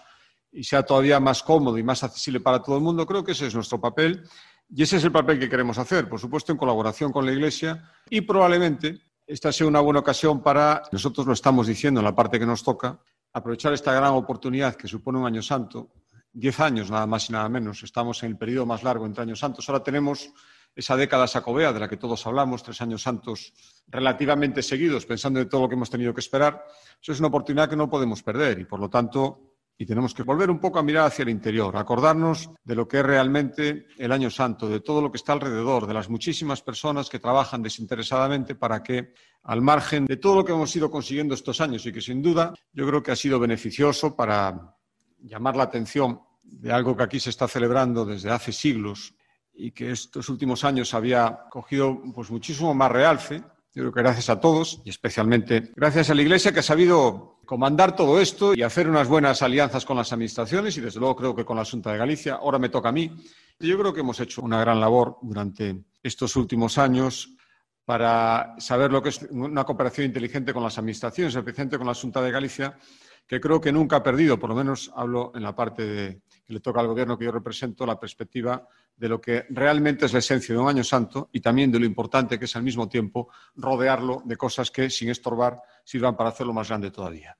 y 0.50 0.64
sea 0.64 0.82
todavía 0.82 1.20
más 1.20 1.44
cómodo 1.44 1.78
y 1.78 1.84
más 1.84 2.02
accesible 2.02 2.40
para 2.40 2.60
todo 2.60 2.76
el 2.76 2.82
mundo, 2.82 3.06
creo 3.06 3.22
que 3.22 3.30
ese 3.30 3.46
es 3.46 3.54
nuestro 3.54 3.80
papel 3.80 4.24
y 4.72 4.82
ese 4.82 4.98
es 4.98 5.04
el 5.04 5.12
papel 5.12 5.38
que 5.38 5.48
queremos 5.48 5.78
hacer, 5.78 6.08
por 6.08 6.20
supuesto, 6.20 6.52
en 6.52 6.58
colaboración 6.58 7.10
con 7.12 7.26
la 7.26 7.32
Iglesia 7.32 7.90
y 8.08 8.20
probablemente 8.20 9.00
esta 9.26 9.52
sea 9.52 9.66
una 9.66 9.80
buena 9.80 10.00
ocasión 10.00 10.42
para, 10.42 10.82
nosotros 10.92 11.26
lo 11.26 11.32
estamos 11.32 11.66
diciendo 11.66 12.00
en 12.00 12.04
la 12.04 12.14
parte 12.14 12.38
que 12.38 12.46
nos 12.46 12.62
toca, 12.62 13.00
aprovechar 13.32 13.72
esta 13.72 13.92
gran 13.92 14.12
oportunidad 14.12 14.76
que 14.76 14.88
supone 14.88 15.18
un 15.18 15.26
año 15.26 15.42
santo, 15.42 15.90
diez 16.32 16.58
años 16.60 16.90
nada 16.90 17.06
más 17.06 17.28
y 17.28 17.32
nada 17.32 17.48
menos, 17.48 17.82
estamos 17.82 18.22
en 18.22 18.30
el 18.30 18.38
periodo 18.38 18.66
más 18.66 18.82
largo 18.82 19.06
entre 19.06 19.22
años 19.22 19.40
santos, 19.40 19.68
ahora 19.68 19.82
tenemos 19.82 20.30
esa 20.74 20.96
década 20.96 21.26
sacobea 21.26 21.72
de 21.72 21.80
la 21.80 21.88
que 21.88 21.96
todos 21.96 22.24
hablamos, 22.26 22.62
tres 22.62 22.80
años 22.80 23.02
santos 23.02 23.52
relativamente 23.88 24.62
seguidos, 24.62 25.04
pensando 25.04 25.40
en 25.40 25.48
todo 25.48 25.62
lo 25.62 25.68
que 25.68 25.74
hemos 25.74 25.90
tenido 25.90 26.14
que 26.14 26.20
esperar, 26.20 26.64
eso 27.02 27.12
es 27.12 27.18
una 27.18 27.28
oportunidad 27.28 27.68
que 27.68 27.76
no 27.76 27.90
podemos 27.90 28.22
perder 28.22 28.60
y, 28.60 28.64
por 28.64 28.78
lo 28.78 28.88
tanto, 28.88 29.49
y 29.80 29.86
tenemos 29.86 30.12
que 30.12 30.24
volver 30.24 30.50
un 30.50 30.58
poco 30.58 30.78
a 30.78 30.82
mirar 30.82 31.06
hacia 31.06 31.22
el 31.22 31.30
interior, 31.30 31.74
acordarnos 31.74 32.50
de 32.62 32.74
lo 32.74 32.86
que 32.86 32.98
es 32.98 33.02
realmente 33.02 33.86
el 33.96 34.12
año 34.12 34.28
santo, 34.28 34.68
de 34.68 34.80
todo 34.80 35.00
lo 35.00 35.10
que 35.10 35.16
está 35.16 35.32
alrededor, 35.32 35.86
de 35.86 35.94
las 35.94 36.10
muchísimas 36.10 36.60
personas 36.60 37.08
que 37.08 37.18
trabajan 37.18 37.62
desinteresadamente 37.62 38.54
para 38.54 38.82
que, 38.82 39.14
al 39.42 39.62
margen 39.62 40.04
de 40.04 40.18
todo 40.18 40.34
lo 40.34 40.44
que 40.44 40.52
hemos 40.52 40.76
ido 40.76 40.90
consiguiendo 40.90 41.32
estos 41.32 41.62
años 41.62 41.86
y 41.86 41.92
que 41.94 42.02
sin 42.02 42.20
duda 42.20 42.52
yo 42.74 42.86
creo 42.86 43.02
que 43.02 43.12
ha 43.12 43.16
sido 43.16 43.40
beneficioso 43.40 44.14
para 44.14 44.76
llamar 45.18 45.56
la 45.56 45.62
atención 45.62 46.20
de 46.42 46.70
algo 46.70 46.94
que 46.94 47.04
aquí 47.04 47.18
se 47.18 47.30
está 47.30 47.48
celebrando 47.48 48.04
desde 48.04 48.28
hace 48.28 48.52
siglos 48.52 49.14
y 49.54 49.70
que 49.70 49.92
estos 49.92 50.28
últimos 50.28 50.62
años 50.62 50.92
había 50.92 51.44
cogido 51.50 52.02
pues, 52.14 52.30
muchísimo 52.30 52.74
más 52.74 52.92
realce. 52.92 53.42
Yo 53.72 53.84
creo 53.84 53.92
que 53.92 54.02
gracias 54.02 54.28
a 54.30 54.40
todos 54.40 54.82
y 54.84 54.90
especialmente 54.90 55.70
gracias 55.76 56.10
a 56.10 56.14
la 56.14 56.22
Iglesia 56.22 56.52
que 56.52 56.58
ha 56.58 56.62
sabido 56.62 57.38
comandar 57.46 57.94
todo 57.94 58.20
esto 58.20 58.52
y 58.52 58.64
hacer 58.64 58.88
unas 58.88 59.06
buenas 59.06 59.42
alianzas 59.42 59.84
con 59.84 59.96
las 59.96 60.12
administraciones 60.12 60.76
y 60.76 60.80
desde 60.80 60.98
luego 60.98 61.14
creo 61.14 61.36
que 61.36 61.44
con 61.44 61.56
la 61.56 61.64
Junta 61.64 61.92
de 61.92 61.98
Galicia. 61.98 62.34
Ahora 62.34 62.58
me 62.58 62.68
toca 62.68 62.88
a 62.88 62.92
mí. 62.92 63.14
Yo 63.60 63.78
creo 63.78 63.92
que 63.92 64.00
hemos 64.00 64.18
hecho 64.18 64.42
una 64.42 64.60
gran 64.60 64.80
labor 64.80 65.18
durante 65.22 65.84
estos 66.02 66.34
últimos 66.34 66.78
años 66.78 67.36
para 67.84 68.56
saber 68.58 68.90
lo 68.90 69.00
que 69.02 69.10
es 69.10 69.22
una 69.30 69.62
cooperación 69.62 70.06
inteligente 70.06 70.52
con 70.52 70.64
las 70.64 70.76
administraciones, 70.76 71.36
especialmente 71.36 71.78
con 71.78 71.86
la 71.86 71.94
Junta 71.94 72.20
de 72.22 72.32
Galicia, 72.32 72.76
que 73.24 73.40
creo 73.40 73.60
que 73.60 73.70
nunca 73.70 73.96
ha 73.96 74.02
perdido, 74.02 74.36
por 74.36 74.50
lo 74.50 74.56
menos 74.56 74.90
hablo 74.96 75.30
en 75.36 75.44
la 75.44 75.54
parte 75.54 75.86
de, 75.86 76.22
que 76.44 76.54
le 76.54 76.60
toca 76.60 76.80
al 76.80 76.88
gobierno 76.88 77.16
que 77.16 77.26
yo 77.26 77.30
represento, 77.30 77.86
la 77.86 78.00
perspectiva 78.00 78.66
de 79.00 79.08
lo 79.08 79.18
que 79.18 79.46
realmente 79.48 80.04
es 80.04 80.12
la 80.12 80.18
esencia 80.18 80.54
de 80.54 80.60
un 80.60 80.68
año 80.68 80.84
santo 80.84 81.30
y 81.32 81.40
también 81.40 81.72
de 81.72 81.78
lo 81.78 81.86
importante 81.86 82.38
que 82.38 82.44
es 82.44 82.54
al 82.54 82.62
mismo 82.62 82.86
tiempo 82.86 83.30
rodearlo 83.56 84.22
de 84.26 84.36
cosas 84.36 84.70
que, 84.70 84.90
sin 84.90 85.08
estorbar, 85.08 85.58
sirvan 85.82 86.14
para 86.14 86.28
hacerlo 86.28 86.52
más 86.52 86.68
grande 86.68 86.90
todavía. 86.90 87.34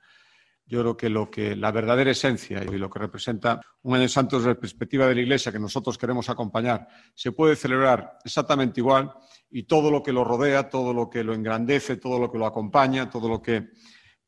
Yo 0.64 0.80
creo 0.80 0.96
que, 0.96 1.10
lo 1.10 1.30
que 1.30 1.54
la 1.54 1.70
verdadera 1.70 2.12
esencia 2.12 2.64
y 2.64 2.78
lo 2.78 2.88
que 2.88 3.00
representa 3.00 3.60
un 3.82 3.94
año 3.94 4.08
santo 4.08 4.38
desde 4.38 4.54
la 4.54 4.58
perspectiva 4.58 5.06
de 5.06 5.14
la 5.14 5.20
Iglesia 5.20 5.52
que 5.52 5.58
nosotros 5.58 5.98
queremos 5.98 6.30
acompañar 6.30 6.88
se 7.14 7.32
puede 7.32 7.56
celebrar 7.56 8.16
exactamente 8.24 8.80
igual 8.80 9.12
y 9.50 9.64
todo 9.64 9.90
lo 9.90 10.02
que 10.02 10.12
lo 10.12 10.24
rodea, 10.24 10.70
todo 10.70 10.94
lo 10.94 11.10
que 11.10 11.22
lo 11.22 11.34
engrandece, 11.34 11.96
todo 11.96 12.18
lo 12.18 12.32
que 12.32 12.38
lo 12.38 12.46
acompaña, 12.46 13.10
todo 13.10 13.28
lo 13.28 13.42
que 13.42 13.68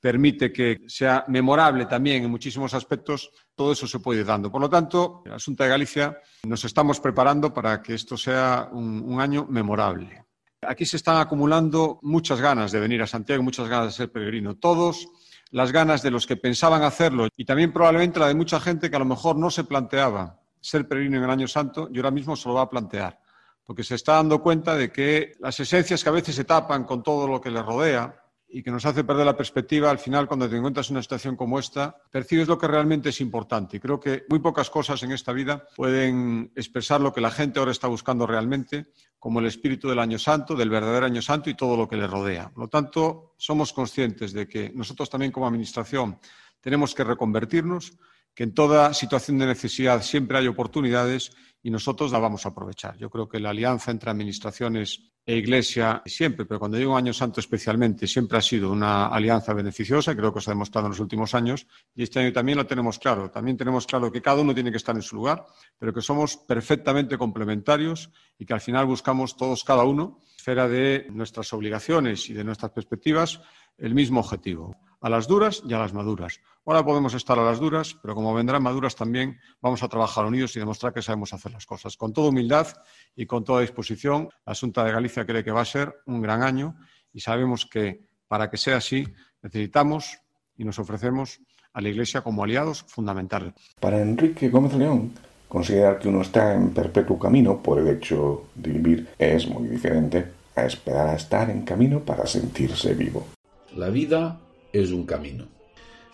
permite 0.03 0.53
que 0.53 0.81
sea 0.89 1.25
memorable 1.29 1.87
también 1.87 2.25
en 2.25 2.31
muchísimos 2.31 2.75
aspectos, 2.75 3.31
todo 3.55 3.71
eso 3.71 3.87
se 3.87 4.01
puede 4.01 4.21
ir 4.21 4.27
dando. 4.27 4.51
Por 4.51 4.61
lo 4.61 4.69
tanto, 4.69 5.23
el 5.25 5.33
Asunto 5.33 5.63
de 5.63 5.69
Galicia 5.69 6.19
nos 6.43 6.65
estamos 6.65 6.99
preparando 6.99 7.55
para 7.55 7.81
que 7.81 7.95
esto 7.95 8.17
sea 8.17 8.69
un, 8.73 9.21
año 9.21 9.47
memorable. 9.49 10.25
Aquí 10.63 10.85
se 10.85 10.97
están 10.97 11.19
acumulando 11.19 12.01
muchas 12.03 12.41
ganas 12.41 12.73
de 12.73 12.81
venir 12.81 13.01
a 13.01 13.07
Santiago, 13.07 13.45
muchas 13.45 13.69
ganas 13.69 13.87
de 13.87 13.93
ser 13.93 14.11
peregrino. 14.11 14.57
Todos 14.57 15.07
las 15.53 15.71
ganas 15.71 16.03
de 16.03 16.11
los 16.11 16.27
que 16.27 16.37
pensaban 16.37 16.83
hacerlo 16.83 17.29
y 17.37 17.45
también 17.45 17.73
probablemente 17.73 18.19
la 18.19 18.27
de 18.27 18.35
mucha 18.35 18.59
gente 18.59 18.91
que 18.91 18.97
a 18.97 19.01
lo 19.01 19.05
mejor 19.05 19.37
no 19.37 19.51
se 19.51 19.63
planteaba 19.63 20.41
ser 20.61 20.89
peregrino 20.89 21.19
en 21.19 21.25
el 21.25 21.31
Año 21.31 21.47
Santo 21.47 21.89
y 21.93 21.99
ahora 21.99 22.11
mismo 22.11 22.35
se 22.35 22.49
lo 22.49 22.57
va 22.57 22.63
a 22.63 22.71
plantear, 22.71 23.21
porque 23.65 23.85
se 23.85 23.95
está 23.95 24.15
dando 24.15 24.43
cuenta 24.43 24.75
de 24.75 24.91
que 24.91 25.35
las 25.39 25.61
esencias 25.61 26.03
que 26.03 26.09
a 26.09 26.13
veces 26.13 26.35
se 26.35 26.45
tapan 26.45 26.85
con 26.85 27.05
todo 27.05 27.29
lo 27.29 27.41
que 27.41 27.51
le 27.51 27.63
rodea, 27.63 28.22
y 28.55 28.63
que 28.63 28.71
nos 28.71 28.85
hace 28.85 29.03
perder 29.03 29.25
la 29.25 29.37
perspectiva, 29.37 29.91
al 29.91 29.99
final 29.99 30.29
cuando 30.29 30.49
te 30.49 30.57
encuentras 30.57 30.91
en 30.91 30.97
una 30.97 31.03
situación 31.03 31.37
como 31.37 31.59
esta, 31.59 31.97
percibes 32.11 32.47
lo 32.47 32.59
que 32.59 32.69
realmente 32.69 33.09
es 33.09 33.21
importante. 33.23 33.79
Y 33.79 33.81
creo 33.81 33.99
que 33.99 34.25
muy 34.29 34.41
pocas 34.41 34.69
cosas 34.69 35.03
en 35.03 35.13
esta 35.13 35.33
vida 35.33 35.67
pueden 35.75 36.53
expresar 36.55 37.01
lo 37.01 37.15
que 37.15 37.23
la 37.23 37.31
gente 37.31 37.59
ahora 37.59 37.73
está 37.73 37.89
buscando 37.89 38.27
realmente, 38.27 38.89
como 39.19 39.41
el 39.41 39.47
espíritu 39.47 39.89
del 39.89 40.01
año 40.01 40.19
santo, 40.19 40.55
del 40.55 40.69
verdadero 40.69 41.07
año 41.07 41.23
santo 41.23 41.49
y 41.49 41.55
todo 41.55 41.79
lo 41.79 41.89
que 41.89 41.97
le 41.97 42.07
rodea. 42.07 42.51
Por 42.51 42.65
lo 42.65 42.69
tanto, 42.69 43.33
somos 43.39 43.73
conscientes 43.73 44.35
de 44.35 44.47
que 44.47 44.71
nosotros 44.75 45.09
también 45.09 45.33
como 45.33 45.47
Administración 45.47 46.19
tenemos 46.61 46.95
que 46.95 47.05
reconvertirnos, 47.05 47.95
que 48.35 48.45
en 48.45 48.53
toda 48.53 48.93
situación 48.93 49.39
de 49.39 49.47
necesidad 49.47 50.03
siempre 50.03 50.37
hay 50.37 50.47
oportunidades 50.47 51.33
y 51.63 51.71
nosotros 51.71 52.13
la 52.13 52.19
vamos 52.19 52.45
a 52.45 52.51
aprovechar. 52.51 52.99
Yo 52.99 53.09
creo 53.09 53.29
que 53.29 53.41
la 53.41 53.51
alianza 53.51 53.91
entre 53.91 54.11
administraciones 54.11 55.12
e 55.25 55.37
Iglesia 55.37 56.03
siempre, 56.05 56.47
pero 56.47 56.59
cuando 56.59 56.77
digo 56.77 56.97
año 56.97 57.13
santo 57.13 57.41
especialmente, 57.41 58.07
siempre 58.07 58.39
ha 58.39 58.43
sido 58.43 58.73
una 58.73 59.07
alianza 59.07 59.55
beneficiosa, 59.55 60.17
creo 60.17 60.35
que 60.35 60.41
se 60.41 60.51
ha 60.51 60.55
demostrado 60.55 60.89
en 60.89 60.91
los 60.91 61.01
últimos 61.01 61.35
años, 61.35 61.67
y 61.95 62.03
este 62.03 62.19
año 62.21 62.33
también 62.33 62.59
lo 62.59 62.67
tenemos 62.67 62.99
claro. 62.99 63.31
También 63.31 63.57
tenemos 63.57 63.87
claro 63.87 64.11
que 64.11 64.21
cada 64.21 64.41
uno 64.41 64.55
tiene 64.55 64.71
que 64.71 64.79
estar 64.79 64.97
en 64.97 65.03
su 65.03 65.17
lugar, 65.17 65.47
pero 65.79 65.93
que 65.93 66.01
somos 66.01 66.37
perfectamente 66.37 67.17
complementarios 67.17 68.11
y 68.39 68.45
que 68.45 68.55
al 68.55 68.61
final 68.61 68.87
buscamos 68.87 69.37
todos, 69.37 69.63
cada 69.63 69.85
uno, 69.85 70.21
esfera 70.37 70.67
de 70.69 71.07
nuestras 71.11 71.53
obligaciones 71.53 72.29
y 72.29 72.33
de 72.33 72.43
nuestras 72.43 72.73
perspectivas, 72.73 73.41
el 73.79 73.95
mismo 73.95 74.21
objetivo 74.21 74.77
a 75.03 75.11
las 75.11 75.27
duras 75.27 75.63
y 75.67 75.75
a 75.75 75.79
las 75.79 75.93
maduras. 75.93 76.41
Ahora 76.65 76.85
podemos 76.85 77.13
estar 77.15 77.39
a 77.39 77.45
las 77.45 77.59
duras, 77.59 77.97
pero 78.01 78.15
como 78.15 78.33
vendrán 78.33 78.63
maduras 78.63 78.95
también 78.95 79.39
vamos 79.61 79.83
a 79.83 79.89
trabajar 79.89 80.25
unidos 80.25 80.55
y 80.57 80.61
demostrar 80.61 80.95
que 80.95 81.03
sabemos 81.03 81.33
hacer 81.35 81.53
las 81.53 81.67
cosas. 81.67 81.97
Con 81.97 82.13
toda 82.13 82.29
humildad 82.29 82.69
y 83.17 83.27
con 83.27 83.43
toda 83.43 83.61
disposición, 83.61 84.29
la 84.47 84.53
Asunta 84.53 84.85
de 84.85 84.93
Galicia 84.93 85.27
cree 85.27 85.43
que 85.43 85.51
va 85.51 85.61
a 85.61 85.67
ser 85.67 85.93
un 86.07 86.23
gran 86.23 86.43
año 86.43 86.77
y 87.13 87.21
sabemos 87.21 87.67
que 87.67 88.07
para 88.29 88.49
que 88.49 88.57
sea 88.57 88.77
así 88.77 89.07
necesitamos 89.43 90.21
y 90.57 90.65
nos 90.65 90.79
ofrecemos 90.79 91.41
a 91.73 91.81
la 91.81 91.89
Iglesia 91.89 92.21
como 92.21 92.45
aliados 92.45 92.85
fundamentales. 92.85 93.55
Para 93.81 94.01
Enrique 94.01 94.49
Gómez 94.49 94.75
León, 94.75 95.13
considerar 95.49 95.99
que 95.99 96.09
uno 96.09 96.23
está 96.23 96.55
en 96.55 96.71
perpetuo 96.71 97.19
camino 97.19 97.61
por 97.61 97.81
el 97.81 97.89
hecho 97.89 98.45
de 98.55 98.71
vivir 98.71 99.09
es 99.19 99.49
muy 99.49 99.69
diferente 99.69 100.27
a 100.55 100.65
esperar 100.65 101.09
a 101.09 101.15
estar 101.17 101.51
en 101.51 101.63
camino 101.63 102.01
para 102.01 102.27
sentirse 102.27 102.95
vivo. 102.95 103.27
La 103.75 103.89
vida 103.89 104.39
es 104.73 104.91
un 104.91 105.07
camino. 105.07 105.49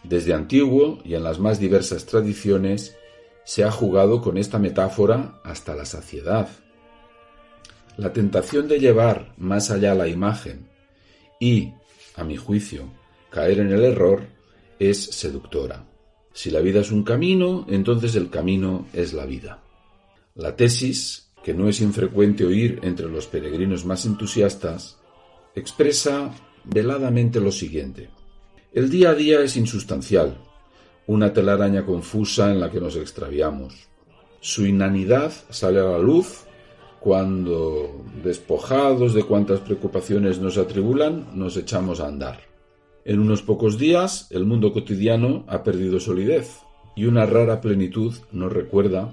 Desde 0.05 0.35
antiguo 0.35 0.99
y 1.05 1.15
en 1.15 1.25
las 1.25 1.39
más 1.39 1.59
diversas 1.59 2.07
tradiciones 2.07 2.97
se 3.45 3.65
ha 3.65 3.71
jugado 3.71 4.21
con 4.21 4.39
esta 4.39 4.59
metáfora 4.59 5.41
hasta 5.45 5.75
la 5.75 5.85
saciedad. 5.85 6.49
La 7.97 8.13
tentación 8.13 8.69
de 8.69 8.79
llevar 8.79 9.35
más 9.39 9.71
allá 9.71 9.95
la 9.95 10.07
imagen 10.07 10.69
y, 11.41 11.73
a 12.15 12.25
mi 12.25 12.37
juicio, 12.37 12.85
caer 13.31 13.61
en 13.61 13.73
el 13.73 13.85
error 13.85 14.23
es 14.79 15.03
seductora. 15.03 15.85
Si 16.33 16.51
la 16.51 16.61
vida 16.61 16.81
es 16.81 16.93
un 16.93 17.03
camino, 17.03 17.67
entonces 17.69 18.15
el 18.15 18.31
camino 18.31 18.87
es 18.93 19.13
la 19.13 19.27
vida. 19.27 19.63
La 20.35 20.55
tesis, 20.55 21.33
que 21.43 21.55
no 21.55 21.69
es 21.69 21.81
infrecuente 21.81 22.45
oír 22.45 22.79
entre 22.83 23.09
los 23.09 23.27
peregrinos 23.27 23.85
más 23.85 24.07
entusiastas, 24.07 24.99
expresa 25.55 26.33
veladamente 26.65 27.41
lo 27.41 27.51
siguiente. 27.51 28.11
El 28.79 28.91
día 28.91 29.11
a 29.11 29.15
día 29.17 29.41
es 29.41 29.57
insustancial, 29.57 30.37
una 31.09 31.33
telaraña 31.33 31.85
confusa 31.85 32.53
en 32.53 32.61
la 32.61 32.71
que 32.71 32.81
nos 32.81 32.95
extraviamos. 32.95 33.89
Su 34.41 34.67
inanidad 34.67 35.33
sale 35.51 35.81
a 35.81 35.83
la 35.83 35.99
luz 35.99 36.45
cuando, 37.01 38.05
despojados 38.23 39.15
de 39.15 39.25
cuantas 39.25 39.59
preocupaciones 39.59 40.39
nos 40.39 40.59
atribulan, 40.59 41.27
nos 41.35 41.57
echamos 41.57 41.99
a 41.99 42.07
andar. 42.07 42.39
En 43.05 43.19
unos 43.19 43.43
pocos 43.43 43.79
días, 43.79 44.29
el 44.31 44.47
mundo 44.47 44.73
cotidiano 44.73 45.45
ha 45.49 45.65
perdido 45.65 45.99
solidez 45.99 46.59
y 46.95 47.07
una 47.07 47.27
rara 47.27 47.61
plenitud 47.61 48.15
nos 48.31 48.53
recuerda 48.53 49.13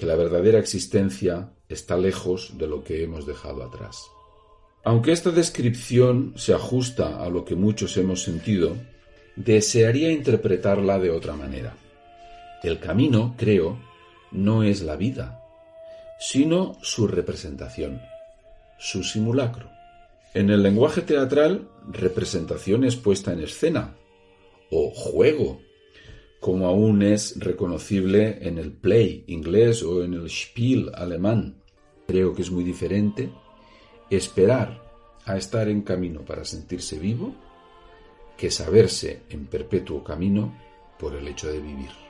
que 0.00 0.06
la 0.06 0.16
verdadera 0.16 0.58
existencia 0.58 1.52
está 1.68 1.98
lejos 1.98 2.56
de 2.56 2.66
lo 2.66 2.82
que 2.82 3.04
hemos 3.04 3.26
dejado 3.26 3.62
atrás. 3.62 4.06
Aunque 4.86 5.10
esta 5.10 5.32
descripción 5.32 6.32
se 6.36 6.54
ajusta 6.54 7.20
a 7.24 7.28
lo 7.28 7.44
que 7.44 7.56
muchos 7.56 7.96
hemos 7.96 8.22
sentido, 8.22 8.76
desearía 9.34 10.12
interpretarla 10.12 11.00
de 11.00 11.10
otra 11.10 11.34
manera. 11.34 11.74
El 12.62 12.78
camino, 12.78 13.34
creo, 13.36 13.80
no 14.30 14.62
es 14.62 14.82
la 14.82 14.94
vida, 14.94 15.42
sino 16.20 16.78
su 16.82 17.08
representación, 17.08 18.00
su 18.78 19.02
simulacro. 19.02 19.68
En 20.34 20.50
el 20.50 20.62
lenguaje 20.62 21.00
teatral, 21.02 21.68
representación 21.90 22.84
es 22.84 22.94
puesta 22.94 23.32
en 23.32 23.40
escena, 23.40 23.96
o 24.70 24.92
juego, 24.94 25.62
como 26.38 26.68
aún 26.68 27.02
es 27.02 27.40
reconocible 27.40 28.38
en 28.40 28.56
el 28.56 28.70
play 28.70 29.24
inglés 29.26 29.82
o 29.82 30.04
en 30.04 30.14
el 30.14 30.30
Spiel 30.30 30.92
alemán. 30.94 31.60
Creo 32.06 32.34
que 32.34 32.42
es 32.42 32.52
muy 32.52 32.62
diferente 32.62 33.32
esperar 34.10 34.82
a 35.24 35.36
estar 35.36 35.68
en 35.68 35.82
camino 35.82 36.20
para 36.20 36.44
sentirse 36.44 36.98
vivo 36.98 37.34
que 38.36 38.50
saberse 38.50 39.22
en 39.30 39.46
perpetuo 39.46 40.04
camino 40.04 40.54
por 40.98 41.14
el 41.14 41.26
hecho 41.26 41.48
de 41.50 41.60
vivir. 41.60 42.05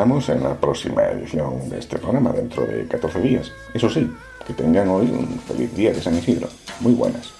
En 0.00 0.42
la 0.42 0.54
próxima 0.54 1.02
edición 1.02 1.68
de 1.68 1.78
este 1.78 1.98
programa 1.98 2.32
dentro 2.32 2.64
de 2.64 2.86
14 2.86 3.20
días. 3.20 3.52
Eso 3.74 3.90
sí, 3.90 4.10
que 4.46 4.54
tengan 4.54 4.88
hoy 4.88 5.10
un 5.10 5.38
feliz 5.40 5.74
día 5.76 5.92
de 5.92 6.00
San 6.00 6.16
Isidro. 6.16 6.48
Muy 6.80 6.94
buenas. 6.94 7.39